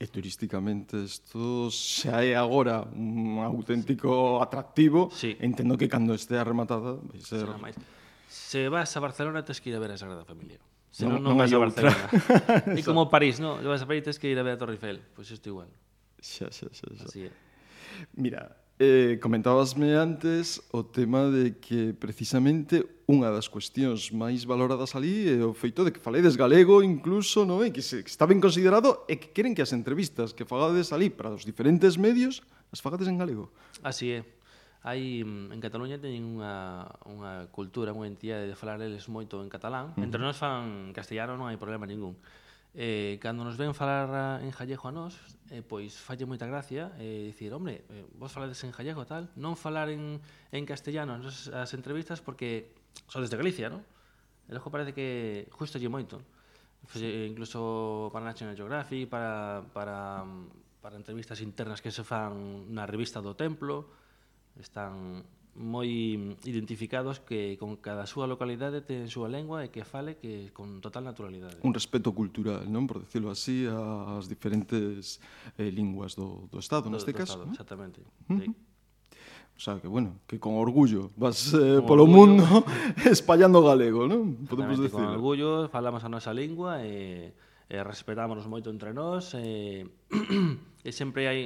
E 0.00 0.10
turísticamente 0.10 0.98
isto 0.98 1.70
xa 1.70 2.24
é 2.24 2.34
agora 2.34 2.82
un 2.90 3.38
auténtico 3.38 4.42
atractivo. 4.42 5.12
Sí. 5.14 5.36
Entendo 5.38 5.78
que 5.78 5.86
cando 5.86 6.16
este 6.16 6.34
rematada 6.42 6.98
vai 6.98 7.20
ser... 7.20 7.46
Será 7.46 7.60
máis. 7.60 7.76
Se 8.26 8.66
vas 8.72 8.90
a 8.96 9.00
Barcelona 9.04 9.44
tes 9.44 9.60
que 9.60 9.70
ir 9.70 9.76
a 9.76 9.82
ver 9.84 9.94
a 9.94 10.00
Sagrada 10.00 10.24
Familia. 10.24 10.58
Se 10.92 11.08
non, 11.08 11.24
non, 11.24 11.32
non 11.32 11.40
vas 11.40 11.48
a 11.48 11.56
Barcelona. 11.56 12.04
e 12.76 12.84
como 12.86 13.08
París, 13.08 13.40
non? 13.40 13.64
Vas 13.64 13.80
a 13.80 13.88
París, 13.88 14.04
tens 14.04 14.20
que 14.20 14.28
ir 14.28 14.36
a 14.36 14.44
ver 14.44 14.54
a 14.54 14.58
Torre 14.60 14.76
Eiffel. 14.76 15.00
Pois 15.16 15.24
pues 15.24 15.40
isto 15.40 15.48
igual. 15.48 15.72
Xa, 16.20 16.52
xa, 16.52 16.68
xa. 16.68 16.84
xa. 16.92 17.08
Así 17.08 17.26
é. 17.26 17.32
Mira, 18.12 18.60
eh, 18.76 19.16
comentabasme 19.16 19.96
antes 19.96 20.60
o 20.68 20.84
tema 20.84 21.32
de 21.32 21.56
que 21.56 21.96
precisamente 21.96 22.84
unha 23.08 23.32
das 23.32 23.48
cuestións 23.48 24.12
máis 24.12 24.44
valoradas 24.44 24.92
ali 24.92 25.32
é 25.32 25.40
o 25.40 25.56
feito 25.56 25.80
de 25.80 25.96
que 25.96 26.00
faledes 26.02 26.36
galego 26.36 26.84
incluso, 26.84 27.48
non 27.48 27.64
é? 27.64 27.72
Que, 27.72 27.80
se, 27.80 28.04
que 28.04 28.12
está 28.12 28.28
ben 28.28 28.36
considerado 28.36 29.08
e 29.08 29.16
que 29.16 29.32
queren 29.32 29.56
que 29.56 29.64
as 29.64 29.72
entrevistas 29.72 30.36
que 30.36 30.44
fagades 30.44 30.92
ali 30.92 31.08
para 31.08 31.32
os 31.32 31.48
diferentes 31.48 31.96
medios 31.96 32.44
as 32.68 32.84
fagades 32.84 33.08
en 33.08 33.16
galego. 33.16 33.48
Así 33.80 34.12
é 34.12 34.24
hai 34.82 35.22
mm, 35.22 35.54
en 35.54 35.60
Cataluña 35.62 36.02
teñen 36.02 36.26
unha, 36.26 36.84
unha 37.06 37.46
cultura, 37.54 37.94
unha 37.94 38.10
entidade 38.10 38.50
de 38.50 38.58
falar 38.58 38.82
eles 38.82 39.06
moito 39.06 39.38
en 39.38 39.46
catalán. 39.46 39.94
Uh 39.94 40.02
-huh. 40.02 40.06
Entre 40.06 40.18
nós 40.18 40.34
fan 40.34 40.90
castellano 40.90 41.38
non 41.38 41.46
hai 41.46 41.56
problema 41.56 41.86
ningún. 41.86 42.18
Eh, 42.74 43.20
cando 43.20 43.44
nos 43.44 43.60
ven 43.60 43.76
falar 43.76 44.40
eh, 44.40 44.48
en 44.48 44.50
gallego 44.50 44.88
a 44.88 44.92
nós, 44.92 45.14
eh, 45.52 45.60
pois 45.62 45.92
falle 45.94 46.24
moita 46.26 46.48
gracia 46.48 46.90
e 46.98 47.04
eh, 47.04 47.20
dicir, 47.30 47.52
hombre, 47.52 47.84
eh, 47.92 48.08
vos 48.16 48.32
falades 48.32 48.58
en 48.64 48.72
gallego 48.72 49.04
tal, 49.04 49.28
non 49.38 49.54
falar 49.54 49.92
en, 49.92 50.18
en 50.50 50.64
castellano 50.64 51.14
as, 51.20 51.52
as 51.52 51.70
entrevistas 51.76 52.24
porque 52.24 52.74
sodes 53.06 53.28
de 53.28 53.36
Galicia, 53.36 53.68
non? 53.68 53.84
El 54.48 54.58
ojo 54.58 54.72
parece 54.72 54.96
que 54.96 55.46
justo 55.52 55.78
lle 55.78 55.92
moito. 55.92 56.18
Fue, 56.88 57.30
incluso 57.30 58.10
para 58.10 58.26
National 58.26 58.58
Geographic, 58.58 59.06
para, 59.06 59.62
para, 59.70 60.26
para 60.82 60.98
entrevistas 60.98 61.38
internas 61.38 61.78
que 61.78 61.94
se 61.94 62.02
fan 62.02 62.66
na 62.74 62.88
revista 62.88 63.22
do 63.22 63.38
Templo, 63.38 64.01
Están 64.60 65.24
moi 65.52 65.84
identificados 66.48 67.20
que 67.20 67.60
con 67.60 67.76
cada 67.76 68.08
súa 68.08 68.24
localidade 68.24 68.80
ten 68.80 69.12
súa 69.12 69.28
lengua 69.28 69.60
e 69.60 69.68
que 69.68 69.84
fale 69.84 70.16
que 70.16 70.48
con 70.56 70.80
total 70.80 71.04
naturalidade. 71.04 71.60
Un 71.60 71.76
respeto 71.76 72.16
cultural, 72.16 72.64
non? 72.72 72.88
Por 72.88 73.04
decirlo 73.04 73.28
así, 73.28 73.68
ás 73.68 74.32
diferentes 74.32 75.20
eh, 75.60 75.68
linguas 75.68 76.16
do, 76.16 76.48
do 76.48 76.56
Estado, 76.56 76.88
do, 76.88 76.96
neste 76.96 77.12
do 77.12 77.20
caso. 77.20 77.36
Estado, 77.36 77.44
¿no? 77.44 77.52
Exactamente, 77.52 78.00
uh 78.00 78.32
-huh. 78.32 78.40
sí. 78.40 78.48
O 79.52 79.60
sea, 79.60 79.78
que 79.78 79.88
bueno, 79.88 80.16
que 80.26 80.40
con 80.40 80.56
orgullo 80.56 81.12
vas 81.20 81.52
eh, 81.52 81.84
con 81.84 81.86
polo 81.86 82.08
orgullo, 82.08 82.16
mundo 82.16 82.64
espallando 83.04 83.60
galego, 83.60 84.08
non? 84.08 84.48
Podemos 84.48 84.80
decir. 84.80 84.96
Con 84.96 85.04
orgullo, 85.04 85.68
falamos 85.68 86.00
a 86.00 86.08
nosa 86.08 86.32
lingua 86.32 86.80
e, 86.80 87.36
e 87.68 87.76
respetámonos 87.84 88.48
moito 88.48 88.72
entre 88.72 88.96
nós 88.96 89.36
e, 89.36 89.84
e 90.88 90.90
sempre 90.96 91.28
hai 91.28 91.40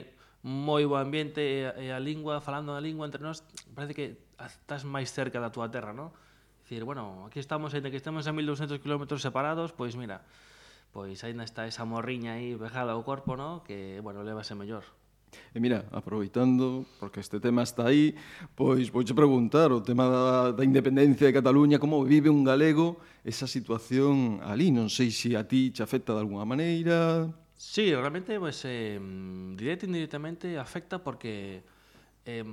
moi 0.47 0.87
bo 0.87 0.95
ambiente 0.95 1.43
e, 1.43 1.67
e 1.67 1.87
a 1.91 1.99
lingua, 1.99 2.39
falando 2.39 2.71
na 2.71 2.79
lingua 2.79 3.03
entre 3.03 3.19
nós, 3.19 3.43
parece 3.75 3.99
que 3.99 4.07
estás 4.39 4.87
máis 4.87 5.11
cerca 5.11 5.43
da 5.43 5.51
túa 5.51 5.67
terra, 5.67 5.91
non? 5.91 6.15
Dicir, 6.63 6.87
bueno, 6.87 7.27
aquí 7.27 7.43
estamos, 7.43 7.75
ainda 7.75 7.91
que 7.91 7.99
estemos 7.99 8.31
a 8.31 8.33
1200 8.33 8.79
km 8.79 9.11
separados, 9.19 9.75
pois 9.75 9.99
mira, 9.99 10.23
pois 10.95 11.19
ainda 11.27 11.43
está 11.43 11.67
esa 11.67 11.83
morriña 11.83 12.39
aí 12.39 12.55
vejada 12.55 12.95
ao 12.95 13.03
corpo, 13.03 13.35
non? 13.35 13.67
Que, 13.67 13.99
bueno, 14.07 14.23
levase 14.23 14.55
mellor. 14.55 14.87
E 15.51 15.59
mira, 15.59 15.83
aproveitando, 15.91 16.87
porque 17.03 17.19
este 17.19 17.43
tema 17.43 17.67
está 17.67 17.91
aí, 17.91 18.15
pois 18.55 18.87
vouche 18.95 19.19
preguntar 19.19 19.75
o 19.75 19.83
tema 19.83 20.07
da, 20.07 20.55
da 20.55 20.63
independencia 20.63 21.27
de 21.27 21.35
Cataluña, 21.35 21.83
como 21.83 22.07
vive 22.07 22.31
un 22.31 22.47
galego 22.47 23.03
esa 23.27 23.51
situación 23.51 24.39
ali, 24.47 24.71
non 24.71 24.87
sei 24.87 25.11
se 25.11 25.35
a 25.35 25.43
ti 25.43 25.75
te 25.75 25.83
afecta 25.83 26.15
de 26.15 26.23
alguna 26.23 26.47
maneira, 26.47 27.27
Sí, 27.57 27.95
realmente, 27.95 28.39
pues, 28.39 28.63
eh, 28.65 29.01
directo 29.57 29.87
e 29.87 29.89
indirectamente 29.89 30.59
afecta 30.59 31.03
porque 31.03 31.65
eh, 32.25 32.45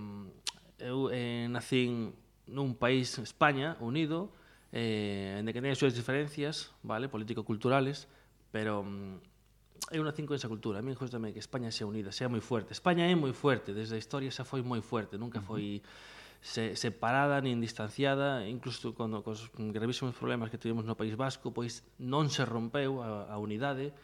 eu 0.80 1.12
eh, 1.12 1.48
nacín 1.52 2.16
nun 2.48 2.76
país, 2.80 3.20
España, 3.20 3.76
unido, 3.84 4.32
eh, 4.72 5.40
en 5.40 5.48
que 5.48 5.60
ten 5.60 5.72
as 5.72 5.80
súas 5.80 5.96
diferencias, 5.96 6.72
vale, 6.84 7.12
político-culturales, 7.12 8.08
pero 8.52 8.84
mm, 8.88 9.94
eu 9.96 10.02
nacín 10.08 10.24
con 10.24 10.40
esa 10.40 10.48
cultura. 10.48 10.80
A 10.80 10.84
mí 10.84 10.96
justamente, 10.96 11.36
que 11.36 11.44
España 11.44 11.68
sea 11.72 11.88
unida, 11.88 12.16
sea 12.16 12.32
moi 12.32 12.40
fuerte. 12.40 12.72
España 12.72 13.04
é 13.04 13.16
moi 13.16 13.36
fuerte, 13.36 13.76
desde 13.76 13.96
a 13.96 14.00
historia 14.00 14.32
xa 14.32 14.48
foi 14.48 14.64
moi 14.64 14.80
fuerte, 14.80 15.20
nunca 15.20 15.44
foi... 15.44 15.80
Uh 15.80 15.84
-huh 15.84 16.22
se, 16.44 16.76
separada 16.76 17.40
nin 17.40 17.64
distanciada, 17.64 18.44
incluso 18.46 18.92
cando 18.92 19.24
cos 19.24 19.48
gravísimos 19.56 20.12
problemas 20.14 20.52
que 20.52 20.60
tivemos 20.60 20.84
no 20.84 21.00
País 21.00 21.16
Vasco, 21.16 21.56
pois 21.56 21.88
non 22.04 22.28
se 22.28 22.44
rompeu 22.44 23.00
a, 23.00 23.32
a 23.32 23.40
unidade, 23.40 23.96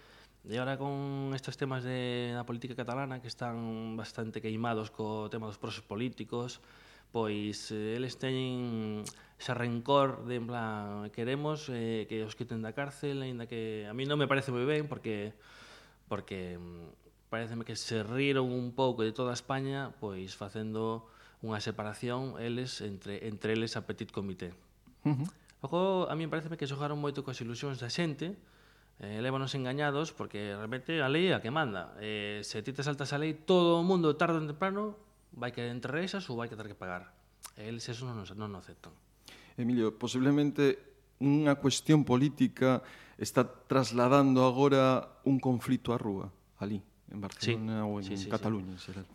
E 0.48 0.56
ahora 0.56 0.80
con 0.80 1.36
estes 1.36 1.60
temas 1.60 1.84
de, 1.84 2.32
da 2.32 2.48
política 2.48 2.72
catalana 2.72 3.20
que 3.20 3.28
están 3.28 4.00
bastante 4.00 4.40
queimados 4.40 4.88
co 4.88 5.28
tema 5.28 5.52
dos 5.52 5.60
prosos 5.60 5.84
políticos, 5.84 6.64
pois 7.12 7.76
eh, 7.76 8.00
eles 8.00 8.16
teñen 8.16 9.04
ese 9.36 9.52
rencor 9.52 10.24
de 10.24 10.40
en 10.40 10.48
plan 10.48 11.12
queremos 11.12 11.68
eh, 11.68 12.08
que 12.08 12.24
os 12.24 12.40
quiten 12.40 12.64
da 12.64 12.72
cárcel, 12.72 13.20
aínda 13.20 13.52
que 13.52 13.84
a 13.90 13.94
mí 13.94 14.08
non 14.08 14.16
me 14.16 14.32
parece 14.32 14.56
moi 14.56 14.64
ben 14.64 14.88
porque 14.88 15.36
porque 16.08 16.56
mm, 16.56 17.28
pareceme 17.28 17.68
que 17.68 17.76
se 17.76 18.02
riron 18.02 18.48
un 18.48 18.72
pouco 18.72 19.04
de 19.04 19.12
toda 19.12 19.36
España, 19.36 19.92
pois 20.00 20.40
facendo 20.40 21.06
unha 21.44 21.60
separación 21.60 22.40
eles 22.40 22.80
entre 22.80 23.28
entre 23.28 23.60
eles 23.60 23.76
a 23.76 23.84
Petit 23.84 24.12
Comité. 24.12 24.56
Uh 25.04 25.20
-huh. 25.20 25.28
Logo, 25.60 26.08
a 26.08 26.16
mí 26.16 26.24
pareceme 26.32 26.56
que 26.56 26.68
xogaron 26.68 26.96
moito 26.96 27.28
coas 27.28 27.40
ilusións 27.44 27.84
da 27.84 27.92
xente, 27.92 28.40
eh, 29.00 29.22
levanos 29.24 29.56
engañados 29.56 30.12
porque 30.12 30.56
realmente 30.56 31.00
a 31.00 31.08
lei 31.08 31.32
é 31.32 31.36
a 31.36 31.44
que 31.44 31.52
manda. 31.52 31.96
Eh, 32.04 32.44
se 32.44 32.60
ti 32.60 32.76
te 32.76 32.84
saltas 32.84 33.16
a 33.16 33.18
lei, 33.18 33.34
todo 33.34 33.80
o 33.80 33.84
mundo 33.84 34.16
tarde 34.20 34.40
ou 34.40 34.48
temprano 34.48 35.00
vai 35.32 35.56
que 35.56 35.64
entre 35.64 36.04
esas 36.04 36.28
ou 36.28 36.36
vai 36.36 36.52
que 36.52 36.60
ter 36.60 36.68
que 36.68 36.76
pagar. 36.76 37.16
Eles 37.56 37.88
eso 37.88 38.04
non, 38.04 38.20
non 38.24 38.52
o 38.56 38.60
aceptan. 38.60 38.92
Emilio, 39.56 39.96
posiblemente 39.96 40.80
unha 41.20 41.56
cuestión 41.60 42.08
política 42.08 42.84
está 43.20 43.44
trasladando 43.44 44.48
agora 44.48 45.20
un 45.28 45.40
conflito 45.40 45.92
á 45.92 46.00
rúa, 46.00 46.32
ali, 46.64 46.80
en 47.12 47.20
Barcelona 47.20 47.84
sí, 47.84 47.88
ou 47.88 47.94
en 48.00 48.06
sí, 48.08 48.16
sí, 48.16 48.28
Cataluña, 48.32 48.76
sí. 48.80 48.92
en 48.92 49.04
xeral. 49.04 49.08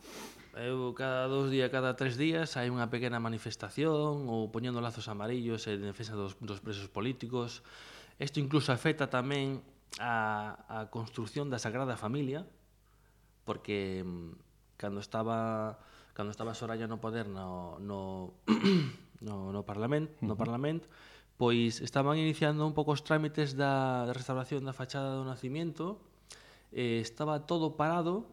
Eu 0.55 0.95
cada 0.95 1.27
dos 1.27 1.51
días, 1.51 1.67
cada 1.67 1.99
tres 1.99 2.15
días 2.15 2.55
hai 2.55 2.71
unha 2.71 2.87
pequena 2.87 3.19
manifestación 3.19 4.29
ou 4.29 4.47
poñendo 4.53 4.79
lazos 4.79 5.09
amarillos 5.11 5.67
en 5.67 5.83
defensa 5.83 6.15
dos, 6.15 6.39
dos 6.39 6.63
presos 6.63 6.87
políticos. 6.87 7.59
Isto 8.21 8.39
incluso 8.39 8.71
afecta 8.71 9.11
tamén 9.11 9.59
a, 9.99 10.65
a 10.67 10.89
construción 10.91 11.49
da 11.49 11.61
Sagrada 11.61 11.95
Familia, 11.95 12.47
porque 13.45 14.03
mm, 14.03 14.35
cando 14.77 14.99
estaba 14.99 15.79
cando 16.15 16.31
estaba 16.31 16.55
Soraya 16.55 16.87
no 16.87 16.99
poder 17.03 17.27
no 17.27 17.77
no 17.79 18.33
no, 19.21 19.51
no 19.51 19.61
Parlamento, 19.63 20.13
no 20.21 20.35
Parlamento, 20.35 20.87
pois 21.37 21.81
estaban 21.81 22.17
iniciando 22.17 22.67
un 22.67 22.73
pouco 22.73 22.95
os 22.95 23.03
trámites 23.03 23.55
da, 23.55 24.07
da 24.07 24.13
restauración 24.15 24.63
da 24.63 24.75
fachada 24.75 25.15
do 25.15 25.27
nacimiento, 25.27 25.99
eh, 26.71 26.99
estaba 27.03 27.43
todo 27.43 27.75
parado 27.75 28.27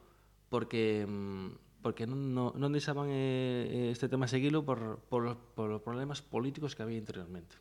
porque 0.51 1.07
mm, 1.07 1.83
porque 1.83 2.07
non, 2.07 2.31
non, 2.31 2.55
non 2.55 2.71
deixaban 2.71 3.11
eh, 3.11 3.91
este 3.91 4.07
tema 4.07 4.31
seguilo 4.31 4.63
por, 4.63 5.03
por, 5.11 5.35
por 5.59 5.75
os 5.75 5.83
problemas 5.83 6.23
políticos 6.23 6.79
que 6.79 6.87
había 6.87 7.03
interiormente 7.03 7.59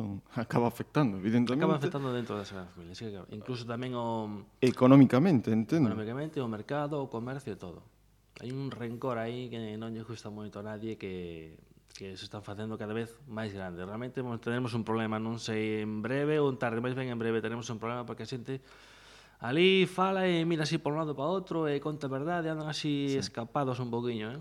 entón 0.00 0.24
acaba 0.32 0.66
afectando, 0.66 1.20
evidentemente. 1.20 1.60
Acaba 1.60 1.76
afectando 1.76 2.08
dentro 2.12 2.40
das 2.40 2.48
grandes 2.48 2.72
familias, 2.72 2.96
sí, 2.96 3.12
incluso 3.36 3.68
tamén 3.68 3.92
o... 3.92 4.48
Económicamente, 4.64 5.52
entendo. 5.52 5.92
Económicamente, 5.92 6.40
o 6.40 6.48
mercado, 6.48 7.04
o 7.04 7.12
comercio, 7.12 7.52
e 7.52 7.60
todo. 7.60 7.84
Hai 8.40 8.50
un 8.56 8.72
rencor 8.72 9.20
aí 9.20 9.52
que 9.52 9.76
non 9.76 9.92
lle 9.92 10.00
gusta 10.00 10.32
moito 10.32 10.58
a 10.58 10.64
nadie 10.64 10.96
que 10.96 11.54
que 11.90 12.16
se 12.16 12.24
están 12.24 12.40
facendo 12.40 12.78
cada 12.78 12.94
vez 12.94 13.12
máis 13.28 13.52
grande. 13.52 13.84
Realmente 13.84 14.24
tenemos 14.40 14.72
un 14.72 14.88
problema, 14.88 15.20
non 15.20 15.36
sei 15.36 15.84
en 15.84 16.00
breve 16.00 16.40
ou 16.40 16.48
en 16.48 16.56
tarde, 16.56 16.80
máis 16.80 16.96
ben 16.96 17.12
en 17.12 17.18
breve 17.20 17.44
tenemos 17.44 17.68
un 17.68 17.76
problema 17.76 18.08
porque 18.08 18.24
a 18.24 18.30
xente 18.30 18.64
ali 19.40 19.84
fala 19.84 20.24
e 20.24 20.44
mira 20.48 20.64
así 20.64 20.80
por 20.80 20.96
un 20.96 21.00
lado 21.00 21.12
para 21.12 21.28
outro 21.28 21.68
e 21.68 21.76
eh, 21.76 21.78
conta 21.84 22.08
verdade, 22.08 22.48
andan 22.48 22.72
así 22.72 23.12
sí. 23.12 23.20
escapados 23.20 23.76
un 23.84 23.92
poquinho, 23.92 24.32
eh? 24.32 24.40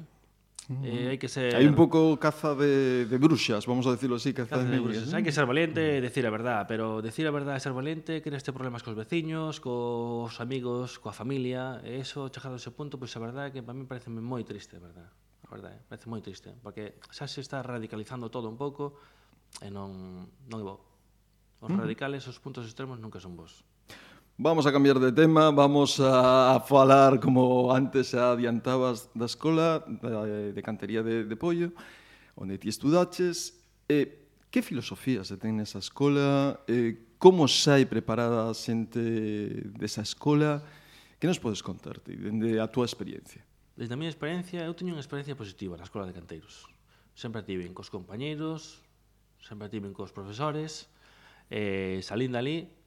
Eh, 0.70 1.10
hai 1.10 1.18
que 1.18 1.26
ser 1.26 1.58
Hai 1.58 1.66
un 1.66 1.74
pouco 1.74 2.14
caza 2.22 2.54
de, 2.54 3.10
de 3.10 3.18
bruxas, 3.18 3.66
vamos 3.66 3.90
a 3.90 3.98
decirlo 3.98 4.22
así, 4.22 4.38
caza, 4.38 4.62
caza 4.62 4.70
de, 4.70 4.78
de 4.78 4.80
bruxas. 4.80 5.10
¿eh? 5.10 5.18
Hai 5.18 5.26
que 5.26 5.34
ser 5.34 5.50
valente 5.50 5.98
e 5.98 5.98
decir 5.98 6.22
a 6.30 6.32
verdade, 6.32 6.70
pero 6.70 7.02
decir 7.02 7.26
a 7.26 7.34
verdade 7.34 7.58
e 7.58 7.64
ser 7.66 7.74
valente 7.74 8.22
que 8.22 8.30
neste 8.30 8.54
problemas 8.54 8.86
cos 8.86 8.94
veciños, 8.94 9.58
cos 9.58 10.38
amigos, 10.38 11.02
coa 11.02 11.10
familia, 11.10 11.82
e 11.82 11.98
eso 11.98 12.30
chegado 12.30 12.54
a 12.54 12.62
ese 12.62 12.70
punto, 12.70 13.02
pois 13.02 13.10
pues, 13.10 13.18
a 13.18 13.22
verdade 13.26 13.50
que 13.50 13.66
para 13.66 13.74
mí 13.74 13.90
parece 13.90 14.14
moi 14.14 14.46
triste, 14.46 14.78
verdade. 14.78 15.10
A 15.42 15.50
verdade, 15.50 15.82
eh, 15.82 15.90
parece 15.90 16.06
moi 16.06 16.22
triste, 16.22 16.54
porque 16.62 17.02
xa 17.10 17.26
se 17.26 17.42
está 17.42 17.66
radicalizando 17.66 18.30
todo 18.30 18.46
un 18.46 18.58
pouco 18.62 19.02
e 19.66 19.74
non 19.74 20.30
non 20.54 20.58
é 20.62 20.66
bo. 20.70 20.86
Os 21.66 21.74
radicales, 21.74 22.30
os 22.30 22.38
puntos 22.38 22.70
extremos 22.70 23.02
nunca 23.02 23.18
son 23.18 23.34
vos. 23.34 23.66
Vamos 24.42 24.66
a 24.66 24.72
cambiar 24.72 24.98
de 25.00 25.12
tema, 25.12 25.52
vamos 25.52 26.00
a, 26.00 26.56
a 26.56 26.60
falar, 26.62 27.20
como 27.20 27.74
antes 27.76 28.16
adiantabas, 28.16 29.12
da 29.12 29.28
escola 29.28 29.84
de, 29.84 30.08
eh, 30.08 30.52
de 30.56 30.62
cantería 30.64 31.04
de, 31.04 31.28
de 31.28 31.36
pollo, 31.36 31.76
onde 32.40 32.56
ti 32.56 32.72
estudaches. 32.72 33.60
E, 33.84 34.32
que 34.48 34.64
filosofía 34.64 35.28
se 35.28 35.36
ten 35.36 35.60
nesa 35.60 35.84
escola? 35.84 36.56
E, 36.72 37.20
como 37.20 37.52
sai 37.52 37.84
preparada 37.84 38.48
a 38.48 38.56
xente 38.56 39.04
desa 39.76 40.08
escola? 40.08 40.64
Que 41.20 41.28
nos 41.28 41.36
podes 41.36 41.60
contar 41.60 42.00
ti, 42.00 42.16
dende 42.16 42.64
a 42.64 42.72
túa 42.72 42.88
experiencia? 42.88 43.44
Desde 43.76 43.92
a 43.92 44.00
miña 44.00 44.08
experiencia, 44.08 44.64
eu 44.64 44.72
teño 44.72 44.96
unha 44.96 45.04
experiencia 45.04 45.36
positiva 45.36 45.76
na 45.76 45.84
escola 45.84 46.08
de 46.08 46.16
canteiros. 46.16 46.64
Sempre 47.12 47.44
tiven 47.44 47.76
cos 47.76 47.92
compañeiros, 47.92 48.88
sempre 49.44 49.68
tiven 49.68 49.92
cos 49.92 50.16
profesores, 50.16 50.88
eh, 51.52 52.00
salín 52.00 52.32
dali, 52.32 52.79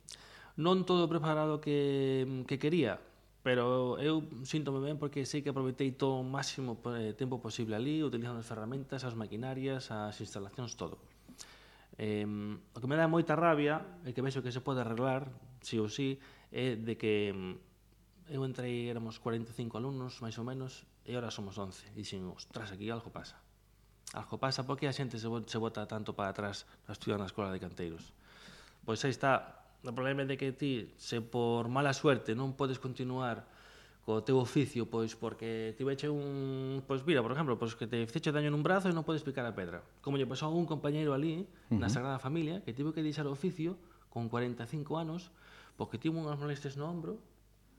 non 0.60 0.84
todo 0.84 1.08
preparado 1.08 1.60
que, 1.62 2.44
que 2.44 2.60
quería, 2.60 3.00
pero 3.42 3.98
eu 3.98 4.22
síntome 4.46 4.78
ben 4.78 5.00
porque 5.02 5.26
sei 5.26 5.42
que 5.42 5.50
aproveitei 5.50 5.90
todo 5.98 6.22
o 6.22 6.26
máximo 6.26 6.78
eh, 6.94 7.10
tempo 7.16 7.42
posible 7.42 7.74
ali, 7.74 8.04
utilizando 8.04 8.38
as 8.38 8.46
ferramentas, 8.46 9.02
as 9.02 9.18
maquinarias, 9.18 9.90
as 9.90 10.14
instalacións, 10.22 10.78
todo. 10.78 11.00
Eh, 11.98 12.22
o 12.26 12.78
que 12.78 12.88
me 12.88 12.94
dá 12.94 13.10
moita 13.10 13.34
rabia 13.34 13.82
e 14.06 14.14
que 14.14 14.22
vexo 14.22 14.44
que 14.46 14.54
se 14.54 14.62
pode 14.62 14.78
arreglar, 14.78 15.26
si 15.58 15.82
ou 15.82 15.90
si, 15.90 16.22
é 16.54 16.78
de 16.78 16.94
que 16.94 17.34
mm, 17.34 18.30
eu 18.30 18.46
entrei, 18.46 18.86
éramos 18.86 19.18
45 19.18 19.74
alumnos, 19.74 20.22
máis 20.22 20.38
ou 20.38 20.46
menos, 20.46 20.86
e 21.02 21.18
ahora 21.18 21.34
somos 21.34 21.58
11. 21.58 21.90
E 21.90 21.98
dixen, 21.98 22.22
ostras, 22.30 22.70
aquí 22.70 22.86
algo 22.94 23.10
pasa. 23.10 23.42
Algo 24.14 24.38
pasa 24.38 24.62
porque 24.62 24.86
a 24.86 24.94
xente 24.94 25.18
se, 25.18 25.26
se 25.26 25.58
bota 25.58 25.82
tanto 25.90 26.14
para 26.14 26.30
atrás 26.30 26.62
a 26.86 26.94
estudiar 26.94 27.18
na 27.18 27.26
escola 27.26 27.50
de 27.50 27.58
canteiros. 27.58 28.14
Pois 28.86 29.02
aí 29.02 29.10
está 29.10 29.61
O 29.82 29.90
problema 29.90 30.22
é 30.22 30.30
de 30.30 30.38
que 30.38 30.54
ti, 30.54 30.94
se 30.94 31.18
por 31.18 31.66
mala 31.66 31.90
suerte 31.90 32.38
non 32.38 32.54
podes 32.54 32.78
continuar 32.78 33.42
co 34.02 34.22
teu 34.22 34.38
oficio, 34.38 34.86
pois 34.86 35.14
porque 35.14 35.74
tiveche 35.78 36.10
un... 36.10 36.82
Pois 36.86 37.06
mira, 37.06 37.22
por 37.22 37.30
exemplo, 37.34 37.54
pois 37.54 37.74
que 37.78 37.86
te 37.86 38.02
fixe 38.10 38.34
daño 38.34 38.50
nun 38.50 38.62
brazo 38.66 38.90
e 38.90 38.94
non 38.94 39.06
podes 39.06 39.22
picar 39.22 39.46
a 39.46 39.54
pedra. 39.54 39.82
Como 40.02 40.18
lle 40.18 40.26
pasou 40.26 40.50
a 40.50 40.58
un 40.58 40.66
compañeiro 40.66 41.14
ali, 41.14 41.42
uh 41.42 41.46
-huh. 41.46 41.78
na 41.78 41.86
Sagrada 41.86 42.18
Familia, 42.18 42.62
que 42.66 42.74
tivo 42.74 42.90
que 42.90 43.02
deixar 43.02 43.26
o 43.26 43.34
oficio 43.34 43.78
con 44.10 44.26
45 44.26 44.98
anos, 44.98 45.30
porque 45.78 46.02
tivo 46.02 46.18
unhas 46.18 46.38
molestias 46.38 46.74
no 46.74 46.90
ombro 46.90 47.22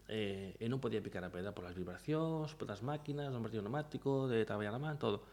eh, 0.08 0.56
e 0.60 0.66
non 0.72 0.80
podía 0.80 1.04
picar 1.04 1.24
a 1.24 1.32
pedra 1.32 1.52
polas 1.52 1.76
vibracións, 1.76 2.56
polas 2.56 2.80
máquinas, 2.84 3.32
o 3.32 3.40
martillo 3.44 3.64
pneumático, 3.64 4.32
de 4.32 4.48
traballar 4.48 4.76
a 4.76 4.80
man, 4.80 4.96
todo. 4.96 5.28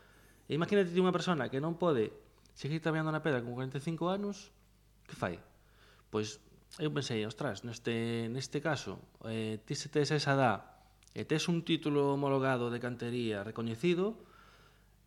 E 0.50 0.58
imagínate 0.58 0.90
unha 0.98 1.14
persona 1.14 1.46
que 1.46 1.62
non 1.62 1.78
pode 1.78 2.10
seguir 2.58 2.82
traballando 2.82 3.14
na 3.14 3.22
pedra 3.22 3.42
con 3.42 3.54
45 3.54 4.10
anos, 4.10 4.50
que 5.06 5.14
fai? 5.14 5.38
Pois 6.10 6.42
eu 6.78 6.90
pensei, 6.94 7.26
ostras, 7.26 7.66
neste, 7.66 8.30
neste 8.30 8.62
caso, 8.62 9.02
eh, 9.26 9.58
ti 9.66 9.74
se 9.74 9.90
tes 9.90 10.14
esa 10.14 10.38
edad 10.38 10.58
e 11.10 11.26
tes 11.26 11.50
un 11.50 11.66
título 11.66 12.14
homologado 12.14 12.70
de 12.70 12.78
cantería 12.78 13.42
recoñecido, 13.42 14.14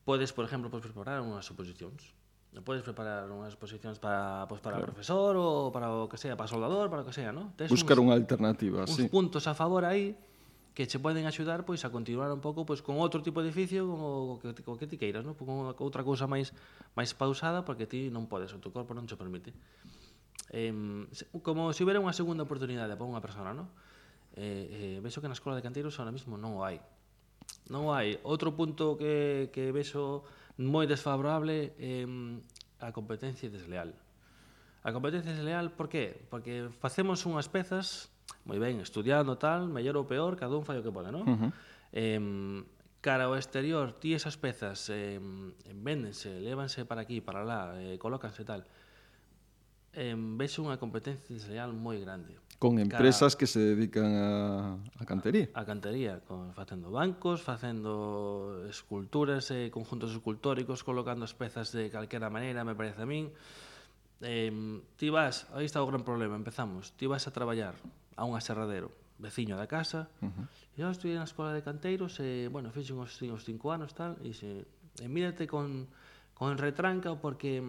podes, 0.03 0.36
por 0.36 0.43
exemplo, 0.43 0.67
podes 0.67 0.91
preparar 0.91 1.24
unhas 1.24 1.48
suposicións. 1.48 2.12
Podes 2.53 2.86
preparar 2.86 3.32
unhas 3.32 3.55
exposicións 3.55 3.98
para, 3.98 4.46
pues, 4.51 4.60
para 4.60 4.77
claro. 4.77 4.86
o 4.86 4.89
profesor 4.91 5.34
ou 5.39 5.72
para 5.72 5.88
o 5.89 6.12
que 6.12 6.20
sea, 6.20 6.36
para 6.36 6.46
o 6.46 6.51
soldador, 6.51 6.91
para 6.91 7.01
o 7.01 7.08
que 7.08 7.15
sea, 7.15 7.32
¿no? 7.32 7.55
Tes 7.55 7.72
Buscar 7.72 7.96
uns, 7.96 8.12
unha 8.12 8.15
alternativa, 8.20 8.84
uns 8.84 9.00
sí. 9.00 9.08
puntos 9.08 9.48
a 9.48 9.55
favor 9.55 9.88
aí 9.88 10.13
que 10.74 10.89
che 10.89 10.98
poden 10.98 11.29
axudar 11.29 11.65
pois 11.65 11.86
a 11.86 11.89
continuar 11.93 12.34
un 12.34 12.41
pouco 12.41 12.65
pois 12.65 12.82
con 12.82 12.98
outro 12.98 13.22
tipo 13.22 13.46
de 13.46 13.53
oficio 13.53 13.86
como 13.86 14.41
que 14.41 14.51
co 14.65 14.75
que 14.75 14.89
ti 14.89 14.98
queiras, 14.98 15.24
¿no? 15.24 15.38
Con 15.38 15.70
outra 15.79 16.03
cousa 16.03 16.25
máis 16.27 16.51
máis 16.93 17.13
pausada 17.13 17.63
porque 17.63 17.88
ti 17.88 18.12
non 18.12 18.27
podes, 18.29 18.51
o 18.53 18.60
teu 18.62 18.74
corpo 18.74 18.93
non 18.93 19.08
che 19.08 19.15
permite 19.15 19.55
eh, 20.52 20.74
como 21.42 21.72
se 21.72 21.78
si 21.78 21.84
houbera 21.84 22.04
unha 22.04 22.12
segunda 22.12 22.44
oportunidade 22.44 22.98
para 22.98 23.08
unha 23.08 23.24
persona, 23.24 23.56
non? 23.56 23.72
Eh, 24.36 24.98
eh, 24.98 24.98
vexo 25.00 25.22
que 25.22 25.30
na 25.30 25.38
escola 25.38 25.56
de 25.56 25.64
canteiros 25.64 25.96
ahora 26.02 26.12
mismo 26.12 26.36
non 26.36 26.58
o 26.58 26.66
hai. 26.66 26.82
Non 27.70 27.88
o 27.88 27.92
hai. 27.94 28.18
Outro 28.26 28.58
punto 28.58 28.98
que, 28.98 29.54
que 29.54 29.72
vexo 29.72 30.26
moi 30.60 30.90
desfavorable 30.90 31.78
é 31.80 32.04
eh, 32.04 32.84
a 32.84 32.92
competencia 32.92 33.48
desleal. 33.48 33.96
A 34.84 34.92
competencia 34.92 35.32
desleal, 35.32 35.72
por 35.72 35.88
qué? 35.88 36.28
Porque 36.28 36.68
facemos 36.84 37.24
unhas 37.24 37.48
pezas, 37.48 38.12
moi 38.44 38.60
ben, 38.60 38.84
estudiando 38.84 39.40
tal, 39.40 39.72
mellor 39.72 39.96
ou 39.96 40.04
peor, 40.04 40.36
cada 40.36 40.60
un 40.60 40.68
fai 40.68 40.76
o 40.76 40.84
que 40.84 40.92
pode, 40.92 41.08
non? 41.08 41.24
Uh 41.24 41.38
-huh. 41.40 41.52
eh, 41.96 42.20
cara 43.00 43.32
ao 43.32 43.36
exterior, 43.40 43.96
ti 44.00 44.12
esas 44.16 44.36
pezas 44.36 44.92
eh, 44.92 45.20
véndense, 45.72 46.40
lévanse 46.40 46.84
para 46.84 47.04
aquí, 47.04 47.20
para 47.24 47.44
lá, 47.44 47.76
eh, 47.80 47.96
colócanse 48.00 48.44
tal 48.44 48.68
eh, 49.94 50.18
vexo 50.18 50.66
unha 50.66 50.82
competencia 50.82 51.30
desleal 51.30 51.74
moi 51.74 52.02
grande. 52.02 52.34
Con 52.58 52.80
empresas 52.80 53.36
Cara, 53.36 53.40
que 53.40 53.48
se 53.48 53.60
dedican 53.60 54.10
a, 54.16 54.80
a 54.98 55.04
cantería. 55.06 55.52
A, 55.54 55.62
a 55.62 55.66
cantería, 55.66 56.24
con, 56.26 56.54
facendo 56.56 56.90
bancos, 56.90 57.44
facendo 57.44 58.64
esculturas, 58.66 59.52
eh, 59.52 59.70
conjuntos 59.70 60.16
escultóricos, 60.16 60.82
colocando 60.82 61.28
as 61.28 61.36
pezas 61.36 61.76
de 61.76 61.92
calquera 61.92 62.32
maneira, 62.32 62.66
me 62.66 62.74
parece 62.74 63.04
a 63.04 63.08
min. 63.08 63.30
Eh, 64.24 64.50
ti 64.96 65.12
vas, 65.12 65.46
aí 65.52 65.68
está 65.68 65.84
o 65.84 65.88
gran 65.88 66.08
problema, 66.08 66.40
empezamos, 66.40 66.96
ti 66.96 67.06
vas 67.06 67.28
a 67.28 67.36
traballar 67.36 67.76
a 68.16 68.24
un 68.24 68.40
aserradero, 68.40 68.96
veciño 69.20 69.60
da 69.60 69.68
casa, 69.68 70.08
uh 70.24 70.32
-huh. 70.32 70.46
eu 70.80 70.88
estudiei 70.88 71.20
na 71.20 71.28
escola 71.28 71.52
de 71.52 71.62
canteiros, 71.62 72.18
e, 72.24 72.48
bueno, 72.48 72.72
fixen 72.72 72.96
os, 72.98 73.12
os 73.20 73.44
cinco 73.44 73.76
anos, 73.76 73.92
tal, 73.92 74.16
e, 74.24 74.32
se, 74.32 74.64
e 75.04 75.08
mírate 75.12 75.44
con, 75.46 75.92
con 76.32 76.56
retranca 76.56 77.20
porque 77.20 77.60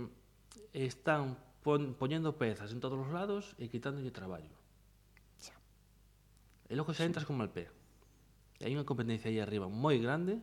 están 0.71 1.35
pon, 1.65 1.97
poñendo 1.97 2.37
pezas 2.37 2.71
en 2.71 2.79
todos 2.79 3.01
os 3.01 3.11
lados 3.11 3.57
e 3.57 3.73
quitándolle 3.73 4.13
traballo. 4.13 4.53
Xa. 5.41 5.57
E 6.69 6.77
logo 6.77 6.93
xa 6.93 7.09
entras 7.09 7.25
sí. 7.25 7.29
con 7.33 7.41
mal 7.41 7.49
pé. 7.49 7.73
E 8.61 8.69
hai 8.69 8.73
unha 8.77 8.85
competencia 8.85 9.33
aí 9.33 9.41
arriba 9.41 9.67
moi 9.67 9.97
grande, 9.99 10.39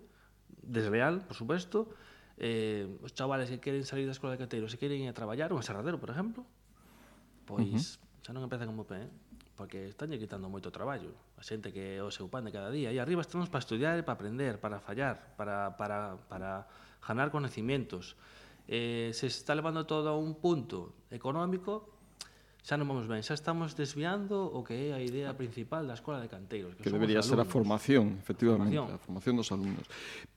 desleal, 0.65 1.21
por 1.23 1.37
suposto, 1.37 1.93
eh, 2.41 2.89
os 3.05 3.13
chavales 3.13 3.53
que 3.53 3.61
queren 3.61 3.85
salir 3.85 4.09
da 4.09 4.17
escola 4.17 4.33
de 4.33 4.41
cateiro 4.41 4.65
se 4.65 4.81
queren 4.81 4.99
ir 4.99 5.07
a 5.07 5.15
traballar, 5.15 5.53
un 5.53 5.61
serradero, 5.61 6.01
por 6.01 6.09
exemplo, 6.09 6.41
pois 7.45 7.69
uh 7.69 7.77
-huh. 7.77 8.25
xa 8.25 8.33
non 8.33 8.41
empeza 8.41 8.65
como 8.65 8.83
pé, 8.83 9.05
eh? 9.05 9.09
porque 9.61 9.93
estánlle 9.93 10.17
quitando 10.17 10.49
moito 10.49 10.73
traballo. 10.73 11.13
A 11.37 11.45
xente 11.45 11.69
que 11.69 11.97
é 11.97 12.01
o 12.01 12.09
seu 12.09 12.25
pan 12.25 12.41
de 12.41 12.49
cada 12.49 12.73
día. 12.73 12.89
E 12.89 12.97
arriba 12.97 13.21
estamos 13.21 13.45
para 13.45 13.61
estudiar, 13.61 14.01
para 14.01 14.17
aprender, 14.17 14.57
para 14.57 14.81
fallar, 14.81 15.37
para, 15.37 15.77
para, 15.77 16.17
para 16.25 16.65
ganar 17.05 17.29
conocimientos 17.29 18.17
eh, 18.67 19.11
se 19.13 19.27
está 19.27 19.55
levando 19.55 19.85
todo 19.85 20.09
a 20.09 20.17
un 20.17 20.35
punto 20.35 21.07
económico, 21.09 21.91
xa 22.61 22.77
non 22.77 22.85
vamos 22.85 23.09
ben, 23.09 23.25
xa 23.25 23.33
estamos 23.33 23.73
desviando 23.73 24.45
o 24.45 24.61
que 24.61 24.77
é 24.77 24.87
a 24.93 25.01
idea 25.01 25.33
principal 25.33 25.89
da 25.89 25.97
Escola 25.97 26.21
de 26.21 26.29
Canteiros. 26.29 26.77
Que, 26.77 26.85
que 26.85 26.93
debería 26.93 27.25
ser 27.25 27.41
a 27.41 27.45
formación, 27.45 28.21
efectivamente, 28.21 28.77
a 28.77 28.85
formación. 28.85 28.93
a 28.93 29.01
formación 29.01 29.33
dos 29.41 29.49
alumnos. 29.49 29.85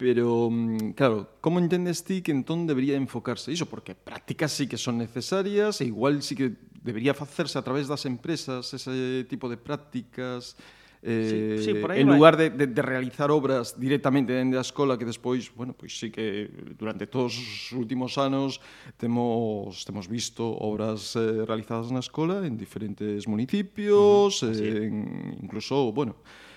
Pero, 0.00 0.48
mm, 0.48 0.96
claro, 0.96 1.36
como 1.44 1.60
entendes 1.60 2.00
ti 2.00 2.24
que 2.24 2.32
entón 2.32 2.64
debería 2.64 2.96
enfocarse 2.96 3.52
iso? 3.52 3.68
Porque 3.68 3.92
prácticas 3.92 4.56
sí 4.56 4.64
que 4.64 4.80
son 4.80 4.96
necesarias 4.96 5.84
e 5.84 5.92
igual 5.92 6.24
sí 6.24 6.32
que 6.32 6.56
debería 6.80 7.12
facerse 7.12 7.60
a 7.60 7.64
través 7.64 7.92
das 7.92 8.08
empresas 8.08 8.72
ese 8.72 9.28
tipo 9.28 9.44
de 9.52 9.60
prácticas 9.60 10.56
eh, 11.04 11.56
sí, 11.60 11.64
sí, 11.64 11.70
eh, 11.76 12.00
en 12.00 12.08
vai. 12.08 12.16
lugar 12.16 12.34
de, 12.40 12.48
de, 12.48 12.66
de 12.66 12.82
realizar 12.82 13.28
obras 13.30 13.76
directamente 13.76 14.32
dende 14.32 14.56
a 14.56 14.64
escola 14.64 14.96
que 14.96 15.04
despois, 15.04 15.52
bueno, 15.52 15.76
pois 15.76 15.92
sí 15.92 16.08
que 16.08 16.48
durante 16.80 17.04
todos 17.06 17.36
os 17.36 17.72
últimos 17.76 18.16
anos 18.16 18.56
temos 18.96 19.84
temos 19.84 20.08
visto 20.08 20.48
obras 20.48 21.12
eh, 21.14 21.44
realizadas 21.44 21.92
na 21.92 22.00
escola 22.00 22.40
en 22.48 22.56
diferentes 22.56 23.28
municipios, 23.28 24.40
uh 24.40 24.48
-huh, 24.48 24.56
sí. 24.56 24.64
en, 24.64 25.44
incluso, 25.44 25.92
bueno, 25.92 26.16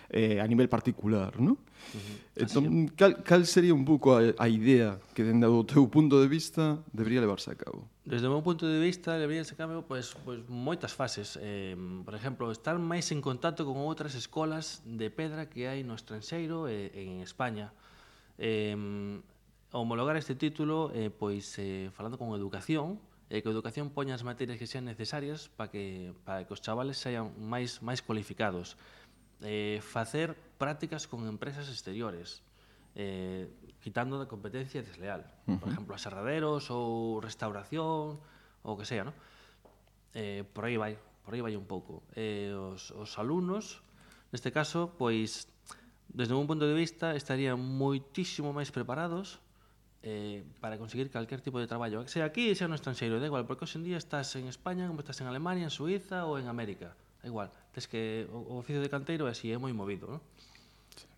eh, 0.10 0.40
a 0.40 0.48
nivel 0.48 0.70
particular, 0.70 1.36
non? 1.40 1.58
Uh 1.58 2.00
-huh. 2.00 2.44
Entón, 2.44 2.64
cal, 2.96 3.24
cal 3.24 3.46
sería 3.46 3.74
un 3.74 3.84
pouco 3.84 4.16
a, 4.16 4.22
a 4.38 4.48
idea 4.48 5.00
que 5.14 5.24
dende 5.24 5.48
o 5.48 5.64
teu 5.64 5.88
punto 5.88 6.20
de 6.22 6.28
vista 6.28 6.80
debería 6.92 7.20
levarse 7.20 7.52
a 7.52 7.58
cabo? 7.58 7.88
Desde 8.08 8.28
o 8.28 8.32
meu 8.32 8.44
punto 8.44 8.64
de 8.68 8.80
vista 8.80 9.20
deberíase 9.20 9.56
a 9.56 9.58
cabo 9.60 9.84
pois, 9.84 10.16
pois, 10.24 10.40
moitas 10.48 10.96
fases. 10.96 11.36
Eh, 11.42 11.76
por 12.08 12.16
exemplo, 12.16 12.48
estar 12.52 12.80
máis 12.80 13.12
en 13.12 13.20
contacto 13.20 13.68
con 13.68 13.80
outras 13.84 14.16
escolas 14.16 14.80
de 14.88 15.12
pedra 15.12 15.52
que 15.52 15.68
hai 15.68 15.84
no 15.84 15.96
estranxeiro 15.96 16.72
e 16.72 16.92
eh, 16.92 17.04
en 17.04 17.20
España. 17.20 17.76
Eh, 18.40 18.76
homologar 19.72 20.16
este 20.16 20.36
título 20.36 20.92
eh, 20.96 21.12
pois 21.12 21.60
eh, 21.60 21.92
falando 21.92 22.16
con 22.16 22.32
educación, 22.32 23.00
e 23.28 23.44
que 23.44 23.52
a 23.52 23.54
educación 23.54 23.92
poña 23.92 24.16
as 24.16 24.24
materias 24.24 24.56
que 24.56 24.68
sean 24.72 24.88
necesarias 24.88 25.52
para 25.52 25.68
que, 25.68 26.16
para 26.24 26.48
que 26.48 26.52
os 26.56 26.64
chavales 26.64 26.96
saian 26.96 27.36
máis 27.36 27.84
máis 27.84 28.00
cualificados 28.00 28.80
eh, 29.42 29.80
facer 29.82 30.36
prácticas 30.58 31.08
con 31.08 31.28
empresas 31.28 31.70
exteriores, 31.70 32.42
eh, 32.96 33.48
quitando 33.82 34.18
da 34.18 34.26
competencia 34.26 34.82
desleal. 34.82 35.22
Uh 35.46 35.54
-huh. 35.54 35.60
Por 35.62 35.68
exemplo, 35.70 35.92
aserraderos 35.94 36.70
ou 36.74 37.22
restauración, 37.22 38.18
ou 38.66 38.74
que 38.76 38.86
sea, 38.86 39.06
¿no? 39.06 39.14
Eh, 40.18 40.44
por 40.52 40.66
aí 40.66 40.76
vai, 40.76 40.98
por 41.24 41.38
aí 41.38 41.42
vai 41.42 41.54
un 41.54 41.70
pouco. 41.70 42.02
Eh, 42.18 42.52
os, 42.52 42.90
os 42.92 43.16
alumnos, 43.22 43.86
neste 44.34 44.50
caso, 44.50 44.98
pois, 44.98 45.46
desde 46.10 46.34
un 46.34 46.50
punto 46.50 46.66
de 46.66 46.74
vista, 46.74 47.14
estarían 47.14 47.62
moitísimo 47.62 48.50
máis 48.50 48.74
preparados 48.74 49.38
eh, 50.02 50.42
para 50.60 50.78
conseguir 50.82 51.14
calquer 51.14 51.42
tipo 51.42 51.60
de 51.62 51.68
traballo, 51.68 52.02
que 52.02 52.10
sea 52.10 52.26
aquí, 52.26 52.56
sea 52.58 52.68
no 52.68 52.76
estranxeiro, 52.76 53.22
da 53.22 53.30
igual, 53.30 53.46
porque 53.46 53.70
hoxe 53.70 53.78
en 53.78 53.86
día 53.86 54.02
estás 54.02 54.34
en 54.36 54.50
España, 54.50 54.90
como 54.90 55.06
estás 55.06 55.22
en 55.22 55.28
Alemania, 55.30 55.70
en 55.70 55.74
Suiza 55.74 56.26
ou 56.26 56.42
en 56.42 56.50
América 56.50 56.98
igual, 57.28 57.52
tes 57.76 57.86
que 57.86 58.26
o, 58.32 58.56
o 58.56 58.64
oficio 58.64 58.82
de 58.82 58.90
canteiro 58.90 59.28
é 59.28 59.32
así, 59.32 59.52
é 59.52 59.58
moi 59.60 59.76
movido, 59.76 60.08
non? 60.08 60.22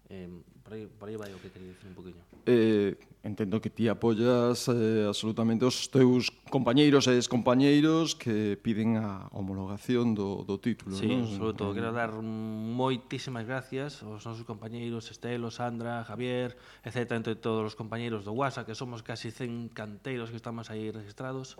Eh, 0.09 0.27
por, 0.63 0.73
aí, 0.73 0.87
por 0.87 1.07
aí 1.09 1.15
vai 1.15 1.29
o 1.33 1.37
que 1.37 1.53
quería 1.53 1.69
dicir 1.69 1.85
un 1.85 1.93
poquinho. 1.93 2.21
Eh, 2.49 2.97
entendo 3.21 3.61
que 3.61 3.69
ti 3.69 3.85
apoyas 3.85 4.65
eh, 4.65 5.05
absolutamente 5.05 5.65
os 5.65 5.85
teus 5.85 6.33
compañeiros 6.49 7.05
e 7.05 7.13
excompañeiros 7.13 8.17
que 8.17 8.57
piden 8.57 8.97
a 8.97 9.29
homologación 9.29 10.17
do, 10.17 10.41
do 10.49 10.57
título. 10.57 10.97
Sí, 10.97 11.13
¿no? 11.13 11.29
sobre 11.29 11.53
todo. 11.53 11.77
Quero 11.77 11.93
dar 11.93 12.09
moitísimas 12.17 13.45
gracias 13.45 14.01
aos 14.01 14.25
nosos 14.25 14.49
compañeiros 14.49 15.13
Estelo, 15.13 15.53
Sandra, 15.53 16.01
Javier, 16.09 16.57
etc. 16.81 17.13
Entre 17.13 17.37
todos 17.37 17.69
os 17.69 17.75
compañeiros 17.77 18.25
do 18.25 18.33
WhatsApp, 18.33 18.65
que 18.65 18.73
somos 18.73 19.05
casi 19.05 19.29
100 19.29 19.77
canteiros 19.77 20.33
que 20.33 20.41
estamos 20.41 20.73
aí 20.73 20.89
registrados. 20.89 21.53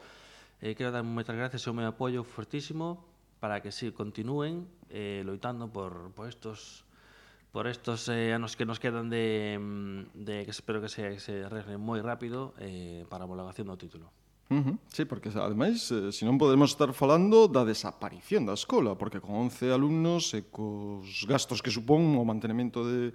Eh, 0.58 0.74
quero 0.74 0.90
dar 0.90 1.06
moitas 1.06 1.38
gracias 1.38 1.62
e 1.66 1.70
o 1.70 1.74
meu 1.78 1.86
apoio 1.86 2.26
fortísimo 2.26 3.06
para 3.40 3.64
que 3.64 3.72
se 3.72 3.92
continúen 3.96 4.68
eh, 4.92 5.24
loitando 5.26 5.72
por, 5.72 6.12
por 6.14 6.28
estos 6.28 6.86
por 7.52 7.66
estos 7.66 8.06
eh, 8.10 8.34
anos 8.34 8.54
que 8.54 8.66
nos 8.66 8.80
quedan 8.80 9.10
de, 9.10 9.58
mm, 9.58 10.22
de 10.22 10.46
que 10.46 10.52
espero 10.52 10.82
que 10.82 10.90
se, 10.90 11.18
que 11.18 11.20
se 11.20 11.44
arregle 11.50 11.82
moi 11.82 11.98
rápido 11.98 12.54
eh, 12.62 13.10
para 13.10 13.26
a 13.26 13.28
homologación 13.28 13.66
do 13.66 13.78
título. 13.78 14.14
Uh 14.50 14.62
-huh. 14.62 14.78
Sí, 14.90 15.06
porque 15.06 15.30
ademais, 15.30 15.90
eh, 15.92 16.12
se 16.14 16.26
non 16.26 16.38
podemos 16.38 16.74
estar 16.74 16.94
falando 16.94 17.50
da 17.50 17.66
desaparición 17.66 18.46
da 18.46 18.54
escola, 18.54 18.98
porque 18.98 19.22
con 19.22 19.34
11 19.50 19.70
alumnos 19.74 20.34
e 20.34 20.46
cos 20.46 21.26
gastos 21.26 21.62
que 21.62 21.74
supón 21.74 22.18
o 22.18 22.26
mantenimento 22.26 22.86
de, 22.86 23.14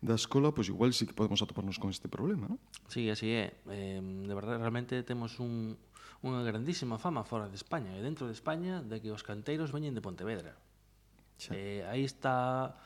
da 0.00 0.16
escola, 0.16 0.52
pois 0.52 0.68
igual 0.68 0.92
sí 0.92 1.04
que 1.08 1.16
podemos 1.16 1.40
atoparnos 1.40 1.76
con 1.76 1.88
este 1.88 2.08
problema, 2.08 2.48
non? 2.48 2.60
Sí, 2.88 3.08
así 3.08 3.32
é. 3.32 3.56
Eh, 3.68 4.00
de 4.00 4.34
verdade, 4.36 4.60
realmente 4.60 5.00
temos 5.04 5.40
un, 5.40 5.76
unha 6.22 6.46
grandísima 6.46 7.02
fama 7.02 7.26
fora 7.26 7.50
de 7.50 7.58
España 7.58 7.90
e 7.98 8.00
dentro 8.00 8.30
de 8.30 8.34
España 8.34 8.78
de 8.78 9.02
que 9.02 9.10
os 9.10 9.26
canteiros 9.26 9.74
veñen 9.74 9.94
de 9.94 10.02
Pontevedra. 10.02 10.54
Sí. 11.34 11.50
Eh, 11.50 11.82
aí 11.90 12.06
está 12.06 12.78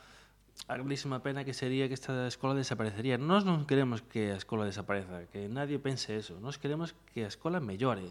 a 0.65 0.73
grandísima 0.73 1.21
pena 1.21 1.45
que 1.45 1.53
sería 1.53 1.85
que 1.85 1.93
esta 1.93 2.25
escola 2.25 2.57
desaparecería. 2.57 3.21
Nós 3.21 3.45
non 3.45 3.69
queremos 3.69 4.01
que 4.01 4.33
a 4.33 4.41
escola 4.41 4.65
desapareza, 4.65 5.29
que 5.29 5.45
nadie 5.45 5.77
pense 5.77 6.17
eso. 6.17 6.41
Nós 6.41 6.57
queremos 6.57 6.97
que 7.13 7.23
a 7.23 7.29
escola 7.29 7.61
mellore. 7.61 8.09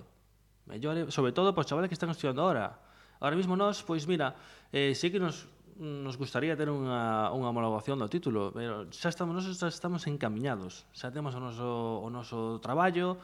Mellore, 0.71 1.11
sobre 1.11 1.35
todo 1.35 1.51
para 1.51 1.67
os 1.67 1.69
chavales 1.69 1.91
que 1.91 1.99
están 1.99 2.15
estudiando 2.15 2.47
ahora. 2.47 2.79
Ahora 3.19 3.35
mismo 3.35 3.59
nós, 3.59 3.83
pois 3.83 4.07
mira, 4.07 4.39
eh, 4.71 4.95
sí 4.95 5.11
que 5.11 5.19
nos 5.19 5.51
nos 5.77 6.17
gustaría 6.17 6.57
ter 6.57 6.73
unha, 6.73 7.29
unha 7.37 7.53
homologación 7.53 8.01
do 8.01 8.09
título, 8.09 8.49
pero 8.49 8.89
xa 8.89 9.13
estamos, 9.13 9.37
nos 9.37 9.45
xa 9.45 9.69
estamos 9.69 10.09
encaminhados, 10.09 10.89
xa 10.97 11.13
temos 11.13 11.37
o 11.37 11.41
noso, 11.41 12.01
o 12.01 12.09
noso 12.09 12.57
traballo, 12.65 13.21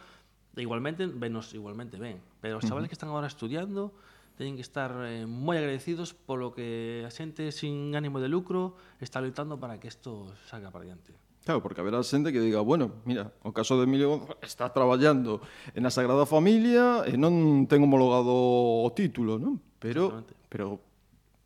igualmente, 0.56 1.06
venos 1.06 1.54
igualmente 1.54 1.96
ben, 1.96 2.20
pero 2.40 2.58
os 2.58 2.64
chavales 2.64 2.86
uh 2.86 2.86
-huh. 2.86 2.90
que 2.90 2.98
están 2.98 3.10
agora 3.10 3.26
estudiando 3.26 3.92
teñen 4.36 4.56
que 4.56 4.64
estar 4.64 4.90
eh, 5.04 5.28
moi 5.28 5.60
agradecidos 5.60 6.16
polo 6.16 6.56
que 6.56 7.04
a 7.04 7.10
xente 7.12 7.52
sin 7.52 7.92
ánimo 7.92 8.18
de 8.18 8.32
lucro 8.32 8.74
está 8.98 9.20
loitando 9.20 9.60
para 9.60 9.76
que 9.76 9.92
isto 9.92 10.32
salga 10.48 10.72
para 10.72 10.88
diante. 10.88 11.12
Claro, 11.44 11.60
porque 11.60 11.82
haberá 11.82 12.00
xente 12.06 12.30
que 12.30 12.38
diga, 12.38 12.62
bueno, 12.62 13.02
mira, 13.04 13.34
o 13.42 13.50
caso 13.50 13.74
de 13.76 13.84
Emilio 13.84 14.24
está 14.40 14.70
traballando 14.70 15.42
na 15.74 15.90
Sagrada 15.90 16.24
Familia 16.24 17.02
e 17.04 17.18
non 17.18 17.66
ten 17.66 17.82
homologado 17.82 18.30
o 18.32 18.88
título, 18.94 19.42
non? 19.42 19.58
Pero, 19.82 20.22
pero 20.46 20.78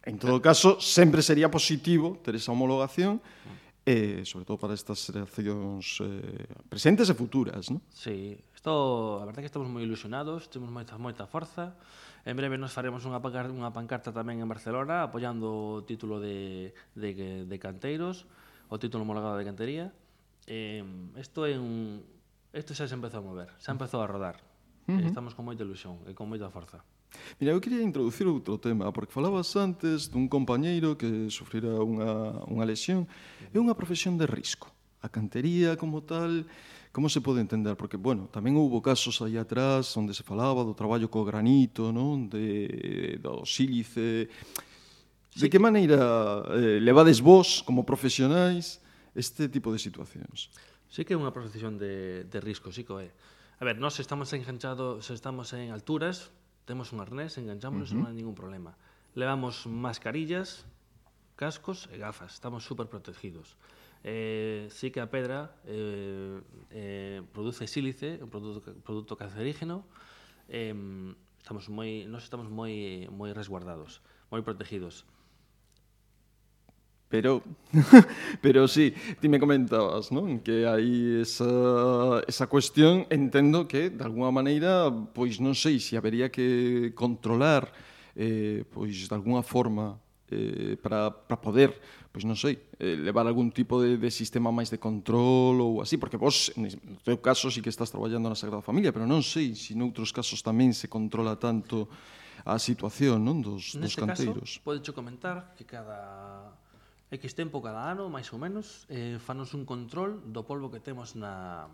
en 0.05 0.21
todo 0.21 0.39
caso, 0.45 0.79
sempre 0.79 1.25
sería 1.25 1.51
positivo 1.51 2.21
ter 2.21 2.37
esa 2.37 2.53
homologación, 2.53 3.25
eh, 3.89 4.21
sobre 4.29 4.45
todo 4.45 4.61
para 4.61 4.77
estas 4.77 5.09
relacións 5.11 5.99
eh, 6.05 6.45
presentes 6.69 7.09
e 7.09 7.15
futuras, 7.17 7.73
non? 7.73 7.81
Sí, 7.89 8.37
Isto, 8.67 9.23
a 9.23 9.25
verdade 9.25 9.47
que 9.47 9.51
estamos 9.55 9.71
moi 9.71 9.87
ilusionados, 9.87 10.51
temos 10.51 10.75
moita, 10.75 10.99
moita 10.99 11.23
forza. 11.31 11.79
En 12.27 12.35
breve 12.35 12.59
nos 12.59 12.75
faremos 12.75 13.07
unha, 13.07 13.23
pancarta, 13.23 13.55
unha 13.55 13.71
pancarta 13.71 14.11
tamén 14.11 14.43
en 14.43 14.51
Barcelona 14.51 15.07
apoiando 15.07 15.79
o 15.79 15.87
título 15.87 16.19
de, 16.19 16.75
de, 16.99 17.47
de 17.47 17.57
Canteiros, 17.63 18.27
o 18.67 18.75
título 18.75 19.07
homologado 19.07 19.39
de 19.39 19.47
Cantería. 19.47 19.95
Eh, 20.51 20.83
isto 21.15 21.47
é 21.47 21.55
un... 21.55 22.03
Isto 22.51 22.75
xa 22.75 22.91
se 22.91 22.99
empezou 22.99 23.23
a 23.23 23.27
mover, 23.31 23.55
xa 23.63 23.71
empezou 23.71 24.03
a 24.03 24.11
rodar. 24.11 24.43
Uh 24.91 24.99
-huh. 24.99 25.07
Estamos 25.07 25.39
con 25.39 25.47
moita 25.47 25.63
ilusión 25.63 26.03
e 26.03 26.11
con 26.11 26.27
moita 26.27 26.51
forza. 26.51 26.83
Mira, 27.39 27.55
eu 27.55 27.63
quería 27.63 27.87
introducir 27.87 28.27
outro 28.27 28.59
tema, 28.59 28.91
porque 28.91 29.15
falabas 29.15 29.55
antes 29.55 30.11
dun 30.11 30.27
compañeiro 30.27 30.99
que 30.99 31.31
sufrira 31.31 31.71
unha, 31.79 32.43
unha 32.51 32.67
lesión. 32.67 33.07
É 33.55 33.63
unha 33.63 33.79
profesión 33.79 34.19
de 34.19 34.27
risco. 34.27 34.75
A 34.99 35.07
cantería 35.07 35.79
como 35.79 36.03
tal 36.03 36.51
Como 36.97 37.11
se 37.11 37.21
pode 37.21 37.43
entender? 37.43 37.77
Porque, 37.77 38.01
bueno, 38.01 38.25
tamén 38.33 38.57
houve 38.57 38.81
casos 38.81 39.21
aí 39.21 39.37
atrás 39.37 39.93
onde 40.01 40.17
se 40.17 40.25
falaba 40.25 40.65
do 40.65 40.73
traballo 40.73 41.13
co 41.13 41.29
granito, 41.29 41.93
non? 41.93 42.25
De, 42.33 43.21
do 43.21 43.45
sílice... 43.45 44.33
Sí. 45.29 45.45
De 45.45 45.53
que 45.53 45.61
maneira 45.61 46.01
eh, 46.57 46.81
levades 46.81 47.21
vos, 47.21 47.61
como 47.61 47.85
profesionais, 47.85 48.81
este 49.13 49.53
tipo 49.53 49.69
de 49.69 49.77
situacións? 49.77 50.49
Sí 50.89 51.05
que 51.05 51.13
é 51.13 51.21
unha 51.21 51.37
profesión 51.37 51.77
de, 51.77 52.25
de 52.25 52.39
risco, 52.41 52.73
sí 52.73 52.81
que 52.81 52.97
é. 52.97 53.13
A 53.61 53.65
ver, 53.69 53.77
nós 53.77 54.01
estamos 54.01 54.33
enganchados, 54.33 55.05
se 55.05 55.13
estamos 55.13 55.53
en 55.53 55.77
alturas, 55.77 56.33
temos 56.65 56.97
un 56.97 57.05
arnés, 57.05 57.37
enganchámonos, 57.37 57.93
uh 57.93 58.01
-huh. 58.01 58.01
non 58.01 58.09
hai 58.09 58.17
ningún 58.17 58.33
problema. 58.33 58.73
Levamos 59.13 59.69
mascarillas, 59.69 60.65
cascos 61.37 61.93
e 61.93 62.01
gafas, 62.01 62.41
estamos 62.41 62.65
super 62.65 62.89
protegidos 62.89 63.53
eh, 64.07 64.71
sí 64.71 64.95
que 64.95 65.03
a 65.03 65.11
pedra 65.11 65.51
eh, 65.67 66.39
eh, 66.71 67.23
produce 67.35 67.67
sílice, 67.67 68.23
un 68.23 68.31
produto, 68.31 68.63
produto 68.87 69.19
cancerígeno, 69.19 69.83
eh, 70.47 70.71
estamos 71.43 71.67
moi, 71.67 72.07
nós 72.07 72.23
estamos 72.23 72.47
moi 72.47 73.11
moi 73.11 73.35
resguardados, 73.35 73.99
moi 74.31 74.47
protegidos. 74.47 75.03
Pero, 77.11 77.43
pero 78.43 78.67
sí, 78.67 78.95
ti 79.19 79.27
me 79.27 79.43
comentabas, 79.43 80.11
non? 80.15 80.39
Que 80.39 80.67
hai 80.67 81.23
esa, 81.23 82.23
esa 82.31 82.47
cuestión, 82.47 83.11
entendo 83.11 83.67
que, 83.67 83.91
de 83.91 84.03
alguna 84.07 84.31
maneira, 84.31 84.91
pois 85.15 85.43
non 85.43 85.59
sei 85.59 85.83
se 85.83 85.99
habería 85.99 86.31
que 86.31 86.95
controlar 86.95 87.75
eh, 88.15 88.65
pois 88.71 89.09
de 89.09 89.15
alguna 89.15 89.43
forma 89.43 89.99
eh, 90.31 90.77
para, 90.83 91.11
para 91.11 91.41
poder 91.41 91.79
pois 92.17 92.25
non 92.25 92.33
sei, 92.33 92.57
eh, 92.81 92.97
levar 92.97 93.29
algún 93.29 93.53
tipo 93.53 93.77
de, 93.77 94.01
de 94.01 94.09
sistema 94.09 94.49
máis 94.49 94.73
de 94.73 94.81
control 94.81 95.61
ou 95.61 95.85
así, 95.85 96.01
porque 96.01 96.17
vos, 96.17 96.49
no 96.57 96.65
teu 97.05 97.21
caso, 97.21 97.53
sí 97.53 97.61
que 97.61 97.69
estás 97.69 97.93
traballando 97.93 98.33
na 98.33 98.39
Sagrada 98.41 98.65
Familia, 98.65 98.89
pero 98.89 99.05
non 99.05 99.21
sei 99.21 99.53
se 99.53 99.77
noutros 99.77 100.17
casos 100.17 100.41
tamén 100.41 100.73
se 100.73 100.89
controla 100.89 101.37
tanto 101.37 101.93
a 102.49 102.57
situación 102.57 103.21
non 103.21 103.45
dos, 103.45 103.77
Neste 103.77 103.85
dos 103.85 103.95
canteiros. 104.01 104.49
Neste 104.49 104.65
caso, 104.65 104.65
podecho 104.65 104.97
comentar 104.97 105.53
que 105.61 105.69
cada 105.69 106.57
X 107.13 107.37
tempo 107.37 107.61
cada 107.61 107.85
ano, 107.85 108.09
máis 108.09 108.33
ou 108.33 108.41
menos, 108.41 108.89
eh, 108.89 109.21
fanos 109.21 109.53
un 109.53 109.69
control 109.69 110.17
do 110.25 110.41
polvo 110.41 110.73
que 110.73 110.81
temos 110.81 111.21
na, 111.21 111.69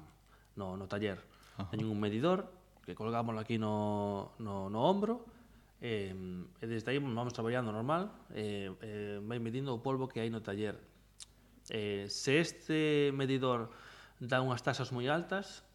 no, 0.59 0.74
no 0.74 0.90
taller. 0.90 1.22
Teñen 1.70 1.87
un 1.87 2.02
medidor 2.02 2.50
que 2.83 2.98
colgámoslo 2.98 3.38
aquí 3.38 3.62
no, 3.62 4.35
no, 4.42 4.66
no 4.66 4.90
ombro 4.90 5.22
Eh, 5.82 6.14
e 6.14 6.64
desde 6.70 6.94
aí 6.94 7.02
vamos 7.02 7.34
traballando 7.34 7.74
normal, 7.74 8.14
eh, 8.30 8.70
eh, 8.70 9.18
vai 9.18 9.42
medindo 9.42 9.74
o 9.74 9.82
polvo 9.82 10.06
que 10.06 10.22
hai 10.22 10.30
no 10.30 10.38
taller. 10.38 10.78
Eh, 11.74 12.06
se 12.06 12.38
este 12.38 13.10
medidor 13.10 13.74
dá 14.22 14.38
unhas 14.38 14.62
tasas 14.62 14.94
moi 14.94 15.10
altas, 15.10 15.66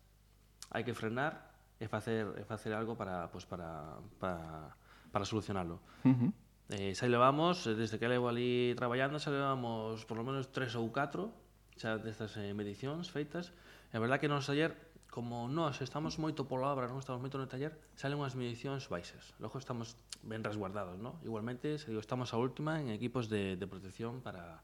hai 0.71 0.87
que 0.87 0.95
frenar 0.95 1.51
e 1.75 1.91
facer, 1.91 2.23
e 2.39 2.47
facer 2.47 2.71
algo 2.71 2.95
para, 2.95 3.27
pues, 3.35 3.43
para, 3.43 3.99
para, 4.15 4.71
para 5.11 5.23
solucionarlo. 5.27 5.83
Uh 6.07 6.15
-huh. 6.15 6.31
Eh, 6.71 6.95
xa 6.95 7.11
levamos, 7.11 7.67
eh, 7.67 7.75
desde 7.75 7.99
que 7.99 8.07
levo 8.07 8.31
ali 8.31 8.71
traballando, 8.79 9.19
xa 9.19 9.35
levamos 9.35 10.07
por 10.07 10.15
lo 10.15 10.23
menos 10.23 10.47
tres 10.55 10.71
ou 10.79 10.87
catro 10.95 11.35
xa 11.75 11.99
destas 11.99 12.31
eh, 12.39 12.55
medicións 12.55 13.11
feitas. 13.11 13.51
É 13.91 13.99
verdad 13.99 14.23
que 14.23 14.31
no 14.31 14.39
taller 14.39 14.71
como 15.09 15.47
nós 15.49 15.81
estamos 15.81 16.19
moito 16.21 16.45
pola 16.45 16.69
obra, 16.69 16.85
non 16.85 16.99
estamos 17.01 17.23
moito 17.23 17.39
no 17.39 17.49
taller, 17.49 17.73
salen 17.97 18.19
unhas 18.21 18.37
medicións 18.37 18.85
baixas. 18.91 19.33
Logo 19.41 19.57
estamos 19.57 19.97
ben 20.21 20.43
resguardados, 20.43 20.99
non? 20.99 21.17
Igualmente, 21.25 21.79
se 21.81 21.89
digo, 21.89 22.03
estamos 22.03 22.31
a 22.33 22.37
última 22.37 22.77
en 22.77 22.93
equipos 22.93 23.31
de, 23.31 23.55
de 23.55 23.65
protección 23.65 24.21
para 24.21 24.61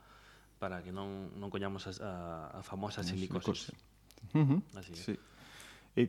para 0.63 0.79
que 0.79 0.95
non, 0.95 1.35
non 1.35 1.51
coñamos 1.51 1.91
a, 1.91 1.91
a, 1.99 2.13
a 2.55 2.61
famosa 2.63 3.03
silicosis. 3.03 3.75
Uh 4.31 4.47
-huh. 4.47 4.59
Así 4.79 4.95
é. 4.95 4.95
Sí. 4.95 5.13
E, 5.99 6.03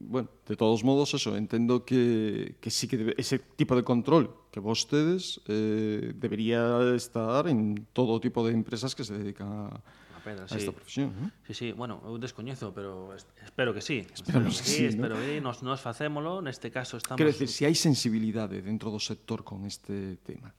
bueno, 0.00 0.32
de 0.48 0.56
todos 0.56 0.82
modos, 0.82 1.12
eso, 1.12 1.36
entendo 1.36 1.84
que, 1.84 2.56
que 2.60 2.70
sí 2.72 2.88
que 2.88 2.96
debe, 2.96 3.12
ese 3.20 3.38
tipo 3.38 3.76
de 3.76 3.84
control 3.84 4.32
que 4.50 4.64
vostedes 4.64 5.44
eh, 5.46 6.16
debería 6.16 6.80
estar 6.96 7.46
en 7.46 7.86
todo 7.92 8.18
tipo 8.18 8.40
de 8.46 8.56
empresas 8.56 8.96
que 8.96 9.04
se 9.04 9.12
dedican 9.12 9.68
a, 9.68 9.80
a 10.20 10.22
pedra, 10.22 10.44
sí. 10.44 10.60
esta 10.60 10.72
profesión, 10.72 11.16
¿no? 11.16 11.32
Sí, 11.48 11.54
sí, 11.56 11.66
bueno, 11.72 12.04
eu 12.04 12.20
descoñezo, 12.20 12.76
pero 12.76 13.16
espero 13.16 13.72
que 13.72 13.80
sí. 13.80 14.04
Espero 14.12 14.44
que 14.44 14.52
sí, 14.52 14.64
sí 14.64 14.82
¿no? 14.84 14.88
espero 14.92 15.14
que 15.16 15.40
nos, 15.40 15.64
nos 15.64 15.80
facémolo, 15.80 16.44
neste 16.44 16.68
caso 16.68 17.00
estamos... 17.00 17.16
Quero 17.16 17.32
decir, 17.32 17.48
se 17.48 17.56
si 17.56 17.62
hai 17.64 17.74
sensibilidade 17.74 18.60
dentro 18.60 18.92
do 18.92 19.00
sector 19.00 19.40
con 19.40 19.64
este 19.64 20.20
tema. 20.20 20.52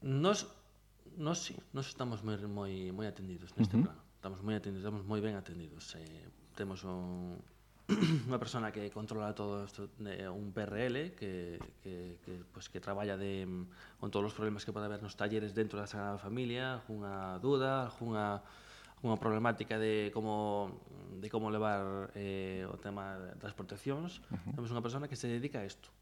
Nos, 0.00 0.48
nos 1.20 1.36
sí, 1.44 1.56
nos 1.76 1.92
estamos 1.92 2.24
moi, 2.24 2.40
moi, 2.48 2.72
moi 2.96 3.04
atendidos 3.04 3.52
neste 3.60 3.76
uh 3.76 3.84
-huh. 3.84 3.92
plano. 3.92 4.02
Estamos 4.16 4.40
moi 4.40 4.56
atendidos, 4.56 4.82
estamos 4.88 5.04
moi 5.04 5.20
ben 5.20 5.36
atendidos. 5.36 5.92
Eh, 6.00 6.26
temos 6.56 6.82
un 6.82 7.36
unha 8.26 8.38
persona 8.42 8.74
que 8.74 8.90
controla 8.90 9.30
todo 9.30 9.62
isto, 9.62 9.86
eh, 10.02 10.26
un 10.26 10.50
PRL 10.50 11.14
que, 11.14 11.54
que, 11.86 12.18
que, 12.26 12.42
pues, 12.50 12.66
que 12.66 12.82
traballa 12.82 13.14
de, 13.14 13.46
mm, 13.46 14.02
con 14.02 14.10
todos 14.10 14.30
os 14.30 14.34
problemas 14.34 14.66
que 14.66 14.74
pode 14.74 14.90
haber 14.90 14.98
nos 14.98 15.14
talleres 15.14 15.54
dentro 15.54 15.78
da 15.78 15.86
Sagrada 15.86 16.18
Familia, 16.18 16.82
unha 16.90 17.38
duda, 17.38 17.94
unha 18.02 18.42
unha 19.04 19.20
problemática 19.20 19.76
de 19.76 20.10
como 20.10 20.72
de 21.20 21.28
como 21.28 21.52
levar 21.52 22.10
eh, 22.16 22.64
o 22.66 22.76
tema 22.80 23.36
das 23.38 23.52
proteccións. 23.52 24.24
Uh 24.32 24.34
-huh. 24.34 24.52
Temos 24.56 24.70
unha 24.72 24.82
persona 24.82 25.06
que 25.06 25.14
se 25.14 25.28
dedica 25.28 25.60
a 25.60 25.68
isto. 25.68 25.92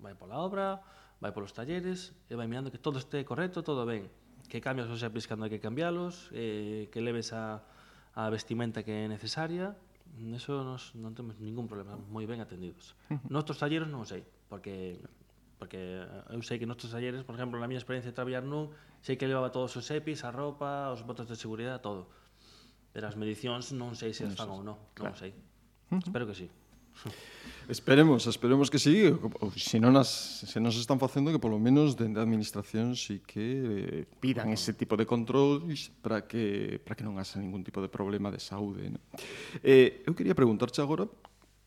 Vai 0.00 0.16
pola 0.16 0.40
obra, 0.40 0.80
vai 1.20 1.30
polos 1.30 1.52
talleres, 1.52 2.16
e 2.26 2.34
vai 2.34 2.48
mirando 2.48 2.72
que 2.72 2.80
todo 2.80 2.98
este 2.98 3.22
correcto, 3.22 3.62
todo 3.62 3.84
ben. 3.84 4.08
Que 4.48 4.58
cambios 4.58 4.88
os 4.88 5.04
aplicando 5.04 5.44
hai 5.44 5.52
que 5.52 5.60
cambialos, 5.60 6.32
eh, 6.32 6.88
que 6.90 6.98
leves 7.04 7.30
a, 7.36 7.62
a 8.16 8.26
vestimenta 8.32 8.82
que 8.82 8.90
é 8.90 9.06
necesaria, 9.06 9.76
Mm, 10.18 10.34
eso 10.34 10.64
nos, 10.66 10.94
non 10.98 11.14
temos 11.14 11.38
ningún 11.38 11.70
problema, 11.70 11.94
moi 11.94 12.26
ben 12.26 12.42
atendidos. 12.42 12.98
Nostros 13.30 13.60
talleres 13.62 13.86
non 13.86 14.02
sei, 14.08 14.26
porque 14.50 14.98
porque 15.60 15.76
eh, 15.76 16.34
eu 16.34 16.40
sei 16.40 16.56
que 16.56 16.64
nostros 16.64 16.90
talleres, 16.90 17.20
por 17.22 17.36
exemplo, 17.36 17.60
na 17.60 17.68
miña 17.68 17.78
experiencia 17.78 18.10
de 18.10 18.16
traballar 18.16 18.42
nun, 18.42 18.72
sei 19.04 19.20
que 19.20 19.28
levaba 19.28 19.52
todos 19.52 19.76
os 19.76 19.86
EPIs, 19.92 20.24
a 20.24 20.32
roupa, 20.32 20.88
os 20.90 21.04
botas 21.04 21.28
de 21.28 21.36
seguridade, 21.36 21.84
todo. 21.84 22.08
Pero 22.90 23.06
as 23.06 23.14
medicións 23.14 23.70
non 23.76 23.94
sei 23.94 24.10
se 24.16 24.24
as 24.26 24.34
fan 24.34 24.50
ou 24.50 24.64
non, 24.64 24.80
non 24.98 25.14
claro. 25.14 25.20
sei. 25.20 25.36
Espero 25.92 26.24
que 26.26 26.34
sí. 26.34 26.48
Esperemos, 27.70 28.26
esperemos 28.26 28.66
que 28.66 28.82
sí, 28.82 29.06
ou 29.06 29.54
se 29.54 29.78
non 29.78 29.94
as, 29.94 30.42
se 30.42 30.58
non 30.58 30.74
se 30.74 30.82
están 30.82 30.98
facendo 30.98 31.30
que 31.30 31.38
polo 31.38 31.54
menos 31.62 31.94
dende 31.94 32.18
a 32.18 32.26
administración 32.26 32.98
si 32.98 33.22
sí 33.22 33.22
que 33.22 33.46
eh, 33.46 34.18
pidan 34.18 34.50
ese 34.50 34.74
tipo 34.74 34.98
de 34.98 35.06
controis 35.06 35.94
para 36.02 36.26
que 36.26 36.82
para 36.82 36.98
que 36.98 37.06
non 37.06 37.22
haxa 37.22 37.38
ningún 37.38 37.62
tipo 37.62 37.78
de 37.78 37.86
problema 37.86 38.26
de 38.34 38.42
saúde, 38.42 38.90
¿no? 38.90 38.98
Eh, 39.62 40.02
eu 40.02 40.18
quería 40.18 40.34
preguntarche 40.34 40.82
agora 40.82 41.06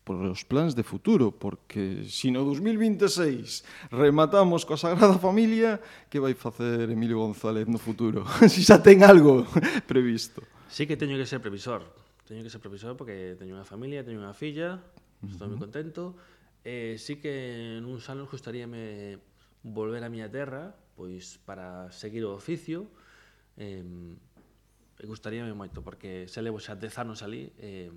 por 0.04 0.20
os 0.20 0.44
plans 0.44 0.76
de 0.76 0.84
futuro, 0.84 1.32
porque 1.32 2.04
se 2.04 2.28
si 2.28 2.28
no 2.28 2.44
2026 2.44 3.64
rematamos 3.88 4.68
coa 4.68 4.76
Sagrada 4.76 5.16
Familia, 5.16 5.80
que 6.12 6.20
vai 6.20 6.36
facer 6.36 6.92
Emilio 6.92 7.24
González 7.24 7.64
no 7.64 7.80
futuro? 7.80 8.28
se 8.44 8.52
si 8.54 8.60
xa 8.60 8.76
ten 8.76 9.00
algo 9.00 9.48
previsto. 9.88 10.44
Sí 10.68 10.84
que 10.84 11.00
teño 11.00 11.16
que 11.16 11.24
ser 11.24 11.40
previsor. 11.40 11.80
Teño 12.28 12.44
que 12.44 12.52
ser 12.52 12.60
previsor 12.60 12.92
porque 13.00 13.40
teño 13.40 13.56
unha 13.56 13.64
familia, 13.64 14.04
teño 14.04 14.20
unha 14.20 14.36
filla, 14.36 14.84
Estou 15.30 15.48
moi 15.48 15.60
contento. 15.60 16.16
Eh, 16.64 16.96
sí 16.98 17.20
que 17.20 17.78
en 17.78 17.84
uns 17.84 18.08
anos 18.08 18.28
gustaríame 18.32 19.20
volver 19.64 20.00
á 20.00 20.08
miña 20.08 20.28
terra, 20.28 20.76
pois 20.96 21.40
para 21.44 21.92
seguir 21.92 22.24
o 22.24 22.32
oficio. 22.32 22.88
Eh, 23.56 23.84
e 25.00 25.04
gustaríame 25.06 25.52
moito, 25.52 25.82
porque 25.82 26.30
se 26.30 26.40
levo 26.40 26.62
xa 26.62 26.78
10 26.78 26.94
anos 27.02 27.20
ali, 27.20 27.50
eh, 27.58 27.90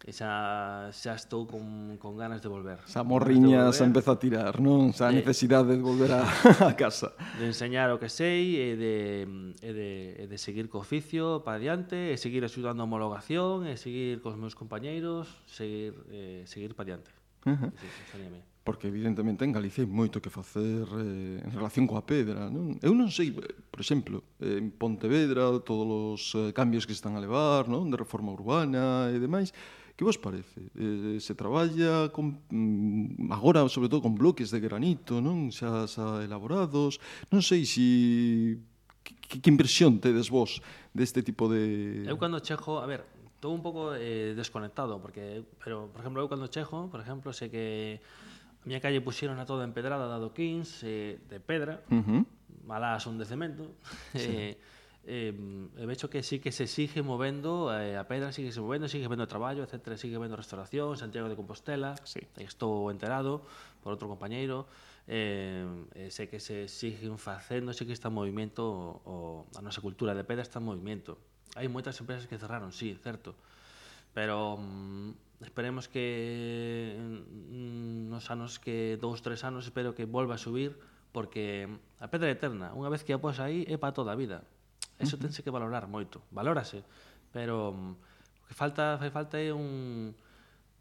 e 0.00 0.12
xa, 0.16 0.88
xa 0.96 1.12
estou 1.12 1.44
con, 1.44 1.96
con 2.00 2.16
ganas 2.16 2.40
de 2.40 2.48
volver. 2.48 2.80
Xa 2.88 3.04
morriña 3.04 3.68
volver. 3.68 3.84
empeza 3.84 4.16
a 4.16 4.18
tirar, 4.18 4.56
non? 4.56 4.96
Xa 4.96 5.08
a 5.08 5.12
necesidade 5.12 5.76
de 5.76 5.84
volver 5.84 6.16
a, 6.16 6.24
a 6.70 6.72
casa. 6.72 7.12
De 7.36 7.52
enseñar 7.52 7.92
o 7.92 8.00
que 8.00 8.08
sei 8.08 8.56
e 8.56 8.68
de, 8.80 8.96
e 9.60 9.70
de, 9.76 9.90
e 10.16 10.24
de 10.24 10.36
seguir 10.40 10.72
co 10.72 10.80
oficio 10.80 11.44
para 11.44 11.60
diante, 11.60 12.12
e 12.12 12.16
seguir 12.16 12.40
axudando 12.48 12.80
a 12.80 12.88
homologación, 12.88 13.68
e 13.68 13.76
seguir 13.76 14.24
cos 14.24 14.40
meus 14.40 14.56
compañeiros, 14.56 15.28
seguir, 15.44 15.92
eh, 16.08 16.48
seguir 16.48 16.72
para 16.72 16.96
diante. 16.96 17.12
Uh 17.44 17.56
-huh. 17.56 17.72
Porque 18.64 18.88
evidentemente 18.88 19.44
en 19.44 19.52
Galicia 19.52 19.84
hai 19.84 19.88
moito 19.88 20.20
que 20.20 20.28
facer 20.28 20.84
eh, 20.84 21.44
en 21.44 21.50
relación 21.52 21.88
coa 21.88 22.04
pedra, 22.04 22.52
non? 22.52 22.76
Eu 22.84 22.92
non 22.92 23.08
sei, 23.08 23.32
eh, 23.32 23.56
por 23.72 23.80
exemplo, 23.80 24.20
eh, 24.40 24.60
en 24.60 24.68
Pontevedra, 24.72 25.48
todos 25.64 25.88
os 25.88 26.22
eh, 26.36 26.52
cambios 26.52 26.84
que 26.84 26.92
se 26.92 27.00
están 27.00 27.16
a 27.16 27.24
levar, 27.24 27.68
non? 27.72 27.88
De 27.88 27.96
reforma 27.96 28.32
urbana 28.36 29.08
e 29.08 29.16
demais, 29.16 29.56
Que 30.00 30.08
vos 30.08 30.16
parece? 30.16 30.72
Eh, 30.80 30.80
eh 30.80 31.20
se 31.20 31.36
traballa 31.36 32.08
con, 32.08 32.40
mm, 32.48 33.28
agora, 33.28 33.68
sobre 33.68 33.92
todo, 33.92 34.00
con 34.00 34.16
bloques 34.16 34.48
de 34.48 34.56
granito, 34.56 35.20
non? 35.20 35.52
Xa, 35.52 35.84
xa 35.84 36.16
ah, 36.16 36.24
elaborados. 36.24 36.96
Non 37.28 37.44
sei 37.44 37.68
se... 37.68 37.76
Si, 37.76 37.84
que, 39.04 39.44
que 39.44 39.52
impresión 39.52 40.00
tedes 40.00 40.32
vos 40.32 40.64
deste 40.96 41.20
tipo 41.20 41.52
de... 41.52 42.08
Eu 42.08 42.16
cando 42.16 42.40
chego, 42.40 42.80
a 42.80 42.88
ver, 42.88 43.04
estou 43.36 43.52
un 43.52 43.60
pouco 43.60 43.92
eh, 43.92 44.32
desconectado, 44.32 44.96
porque, 45.04 45.44
pero, 45.60 45.92
por 45.92 46.00
exemplo, 46.00 46.24
eu 46.24 46.32
cando 46.32 46.48
chego, 46.48 46.88
por 46.88 47.04
exemplo, 47.04 47.36
sei 47.36 47.52
que 47.52 48.00
a 48.00 48.64
miña 48.64 48.80
calle 48.80 49.04
puxeron 49.04 49.36
a 49.36 49.44
toda 49.44 49.68
empedrada 49.68 50.08
dado 50.08 50.32
15 50.32 50.80
eh, 50.80 51.20
de 51.28 51.44
pedra, 51.44 51.84
uh 51.92 52.00
-huh. 52.00 52.24
malas 52.64 53.04
son 53.04 53.20
de 53.20 53.28
cemento, 53.28 53.76
sí. 54.16 54.56
eh, 54.56 54.79
eh, 55.06 55.32
vexo 55.86 56.10
que 56.10 56.22
sí 56.22 56.40
que 56.40 56.52
se 56.52 56.66
sigue 56.66 57.02
movendo, 57.02 57.72
eh, 57.72 57.96
a 57.96 58.04
pedra 58.04 58.32
sigue 58.32 58.52
se 58.52 58.60
movendo, 58.60 58.88
sigue 58.88 59.08
vendo 59.08 59.26
traballo, 59.26 59.64
etc, 59.64 59.96
sigue 59.96 60.18
vendo 60.18 60.36
restauración, 60.36 60.96
Santiago 60.96 61.28
de 61.28 61.36
Compostela, 61.36 61.96
sí. 62.04 62.20
estou 62.36 62.92
enterado 62.92 63.42
por 63.80 63.96
outro 63.96 64.12
compañeiro, 64.12 64.68
eh, 65.08 65.64
eh, 65.96 66.12
sei 66.12 66.28
que 66.28 66.38
se 66.38 66.68
siguen 66.68 67.16
facendo, 67.16 67.72
sei 67.72 67.88
que 67.88 67.96
está 67.96 68.12
en 68.12 68.16
movimento 68.20 68.62
o, 69.08 69.48
a 69.56 69.64
nosa 69.64 69.80
cultura 69.80 70.12
de 70.12 70.22
pedra 70.22 70.44
está 70.44 70.60
en 70.60 70.68
movimento. 70.68 71.16
Hai 71.56 71.66
moitas 71.72 71.96
empresas 71.98 72.28
que 72.28 72.36
cerraron, 72.36 72.70
sí, 72.70 72.92
certo, 73.00 73.34
pero 74.12 74.60
mm, 74.60 75.40
esperemos 75.40 75.88
que 75.88 76.92
mm, 76.94 78.12
nos 78.12 78.28
anos 78.28 78.60
que 78.60 79.00
dous, 79.00 79.24
tres 79.24 79.48
anos 79.48 79.64
espero 79.64 79.96
que 79.96 80.04
volva 80.04 80.36
a 80.36 80.40
subir 80.40 80.76
porque 81.10 81.66
mm, 81.66 82.04
a 82.04 82.06
pedra 82.12 82.28
eterna, 82.28 82.76
unha 82.76 82.92
vez 82.92 83.00
que 83.00 83.16
a 83.16 83.18
pos 83.18 83.40
aí 83.40 83.64
é 83.64 83.80
para 83.80 83.96
toda 83.96 84.12
a 84.12 84.20
vida. 84.20 84.44
Eso 85.00 85.16
uh 85.16 85.18
-huh. 85.18 85.22
tense 85.24 85.42
que 85.42 85.50
valorar 85.50 85.88
moito. 85.88 86.20
Valórase, 86.30 86.84
pero 87.32 87.72
mm, 87.72 88.44
o 88.44 88.44
que 88.46 88.54
falta 88.54 89.00
fai 89.00 89.10
falta 89.10 89.40
é 89.40 89.50
un 89.50 90.12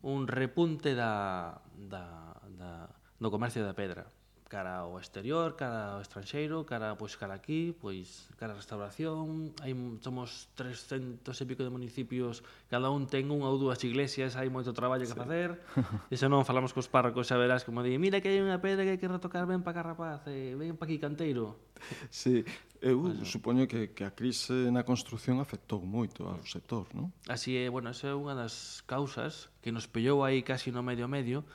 un 0.02 0.28
repunte 0.28 0.96
da, 0.96 1.60
da, 1.76 2.36
da, 2.56 2.88
do 3.20 3.30
comercio 3.32 3.64
da 3.64 3.74
pedra 3.76 4.08
cara 4.50 4.82
ao 4.82 4.98
exterior, 4.98 5.54
cara 5.54 5.96
ao 5.96 6.02
estranxeiro, 6.02 6.66
cara 6.66 6.98
pois 6.98 7.14
cara 7.14 7.38
aquí, 7.38 7.78
pois 7.78 8.28
cara 8.36 8.58
a 8.58 8.60
restauración, 8.60 9.54
hai 9.62 9.78
somos 10.02 10.50
300 10.58 11.22
e 11.30 11.46
pico 11.46 11.62
de 11.62 11.70
municipios, 11.70 12.42
cada 12.66 12.90
un 12.90 13.06
ten 13.06 13.30
unha 13.30 13.46
ou 13.46 13.62
dúas 13.62 13.78
iglesias, 13.86 14.34
hai 14.34 14.50
moito 14.50 14.74
traballo 14.74 15.06
que 15.06 15.14
sí. 15.14 15.22
facer. 15.22 15.62
E 16.10 16.18
se 16.18 16.26
non 16.26 16.42
falamos 16.44 16.74
cos 16.74 16.90
párrocos, 16.90 17.30
xa 17.30 17.38
verás 17.38 17.62
como 17.62 17.86
di, 17.86 17.96
mira 18.02 18.20
que 18.20 18.34
hai 18.34 18.42
unha 18.42 18.58
pedra 18.58 18.82
que 18.82 18.98
hai 18.98 19.00
que 19.00 19.06
retocar, 19.06 19.46
ben 19.46 19.62
pa 19.62 19.72
Carrapaz, 19.72 20.26
rapaz, 20.26 20.34
ben 20.34 20.58
ven 20.58 20.76
pa 20.76 20.90
aquí 20.90 20.98
canteiro. 20.98 21.70
Sí, 22.10 22.44
eu 22.82 23.00
bueno. 23.00 23.24
supoño 23.24 23.70
que, 23.70 23.94
que 23.94 24.04
a 24.04 24.12
crise 24.12 24.74
na 24.74 24.82
construción 24.82 25.38
afectou 25.38 25.86
moito 25.86 26.26
ao 26.26 26.42
sector, 26.42 26.90
non? 26.98 27.14
Así 27.30 27.54
é, 27.54 27.70
bueno, 27.70 27.94
esa 27.94 28.12
é 28.12 28.16
unha 28.18 28.34
das 28.34 28.82
causas 28.90 29.54
que 29.62 29.70
nos 29.70 29.86
pellou 29.86 30.26
aí 30.26 30.42
casi 30.42 30.74
no 30.74 30.82
medio-medio, 30.82 31.46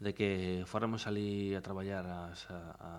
de 0.00 0.14
que 0.16 0.64
fóramos 0.64 1.06
ali 1.06 1.54
a 1.54 1.60
traballar 1.60 2.08
as, 2.08 2.48
a, 2.48 2.58
a, 2.80 2.90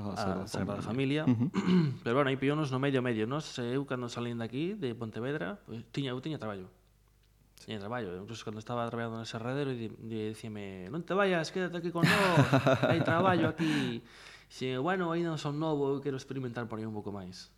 a, 0.00 0.42
a 0.42 0.48
Sagrada 0.48 0.80
Familia. 0.80 1.28
Uh 1.28 1.36
-huh. 1.52 2.00
Pero 2.02 2.16
bueno, 2.16 2.32
aí 2.32 2.40
pillónos 2.40 2.72
no 2.72 2.80
medio 2.80 3.04
medio. 3.04 3.28
Nos, 3.28 3.60
eu, 3.60 3.84
cando 3.84 4.08
salín 4.08 4.40
daqui, 4.40 4.72
de 4.72 4.96
Pontevedra, 4.96 5.60
pues, 5.68 5.84
tiña, 5.92 6.16
eu 6.16 6.20
tiña 6.24 6.40
traballo. 6.40 6.72
Sí. 7.60 7.70
Tiña 7.70 7.78
traballo. 7.78 8.16
Incluso 8.16 8.42
cando 8.42 8.58
estaba 8.58 8.88
traballando 8.88 9.20
nese 9.20 9.36
redero, 9.36 9.68
e, 9.70 9.92
e 9.92 10.32
dicíame, 10.32 10.88
non 10.88 11.04
te 11.04 11.12
vayas, 11.12 11.52
quédate 11.52 11.76
aquí 11.76 11.92
con 11.92 12.08
nós, 12.08 12.40
hai 12.88 13.04
traballo 13.04 13.52
aquí. 13.52 14.00
Si, 14.48 14.72
bueno, 14.80 15.12
aí 15.12 15.20
non 15.20 15.36
son 15.36 15.60
novo, 15.60 15.92
eu 15.92 16.00
quero 16.00 16.16
experimentar 16.16 16.64
por 16.64 16.80
aí 16.80 16.88
un 16.88 16.96
pouco 16.96 17.12
máis. 17.12 17.52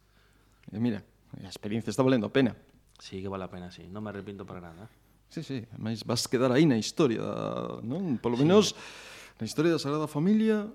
E 0.75 0.83
mira, 0.83 1.07
a 1.39 1.47
experiencia 1.47 1.95
está 1.95 2.03
valendo 2.03 2.27
a 2.27 2.35
pena. 2.35 2.59
Sí, 2.99 3.23
que 3.23 3.31
vale 3.31 3.47
a 3.47 3.51
pena, 3.51 3.71
sí. 3.71 3.87
Non 3.87 4.03
me 4.03 4.11
arrepinto 4.11 4.43
para 4.43 4.59
nada. 4.59 4.91
Sí, 5.31 5.47
sí, 5.47 5.63
máis 5.79 6.03
vas 6.03 6.27
quedar 6.27 6.51
aí 6.51 6.67
na 6.67 6.75
historia, 6.75 7.23
non? 7.87 8.19
Polo 8.19 8.35
menos 8.35 8.75
sí. 8.75 9.39
na 9.39 9.47
historia 9.47 9.71
da 9.71 9.79
Sagrada 9.79 10.11
Familia, 10.11 10.67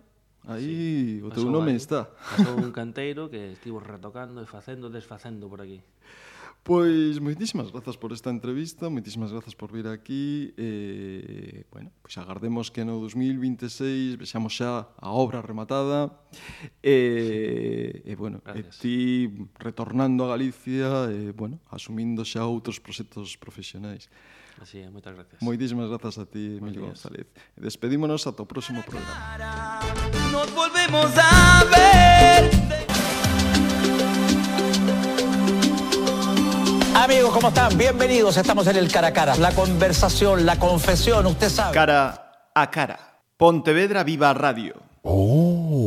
aí 0.48 1.20
sí. 1.20 1.28
o 1.28 1.28
teu 1.28 1.44
pasou 1.44 1.52
nome 1.52 1.76
ahí, 1.76 1.80
está. 1.84 2.08
Pasou 2.08 2.63
un 2.63 2.72
canteiro 2.80 3.28
que 3.28 3.52
estivo 3.52 3.84
retocando 3.84 4.39
e 4.39 4.48
facendo, 4.48 4.88
desfacendo 4.88 5.52
por 5.52 5.60
aquí. 5.60 5.84
Pois 6.65 7.22
moitísimas 7.22 7.70
grazas 7.70 7.94
por 7.94 8.10
esta 8.10 8.32
entrevista, 8.32 8.89
moitísimas 8.89 9.30
grazas 9.30 9.54
por 9.54 9.70
vir 9.70 9.86
aquí 9.86 10.50
e, 10.58 11.62
bueno, 11.70 11.94
pois 12.02 12.18
agardemos 12.18 12.74
que 12.74 12.82
no 12.82 12.98
2026 12.98 14.18
vexamos 14.18 14.56
xa 14.58 14.89
a 14.98 15.10
obra 15.13 15.46
rematada 15.46 16.10
e, 16.82 18.02
eh, 18.02 18.10
e 18.10 18.13
bueno, 18.18 18.41
gracias. 18.41 18.80
e 18.80 18.82
ti 18.82 18.98
retornando 19.62 20.26
a 20.26 20.34
Galicia 20.34 21.12
e, 21.13 21.36
bueno, 21.38 21.62
asumindo 21.70 22.26
xa 22.26 22.50
outros 22.50 22.82
proxectos 22.82 23.38
profesionais. 23.38 24.10
Así 24.62 24.80
é, 24.80 24.89
moitas 24.89 25.13
gracias. 25.13 25.41
Moitísimas 25.41 25.89
grazas 25.89 26.18
a 26.20 26.26
ti, 26.26 26.58
Emilio 26.58 26.88
días. 26.88 27.04
González. 27.04 27.28
E 27.58 27.60
despedímonos 27.62 28.26
ata 28.26 28.41
o 28.41 28.48
próximo 28.48 28.82
programa. 28.82 29.84
Nos 30.32 30.50
volvemos 30.56 31.12
a 31.18 31.63
ver. 31.70 32.50
Amigos, 36.96 37.34
¿cómo 37.34 37.50
están? 37.50 37.78
Bienvenidos. 37.78 38.38
Estamos 38.38 38.65
en 38.68 38.78
el 38.78 38.89
cara 38.91 39.08
a 39.10 39.13
cara. 39.13 39.36
La 39.36 39.52
conversación, 39.52 40.46
la 40.46 40.58
confesión, 40.58 41.26
usted 41.28 41.50
sabe. 41.50 41.74
Cara 41.74 42.50
a 42.56 42.72
cara. 42.72 43.20
Pontevedra 43.38 44.04
Viva 44.04 44.34
Radio. 44.34 44.76
Oh. 45.04 45.85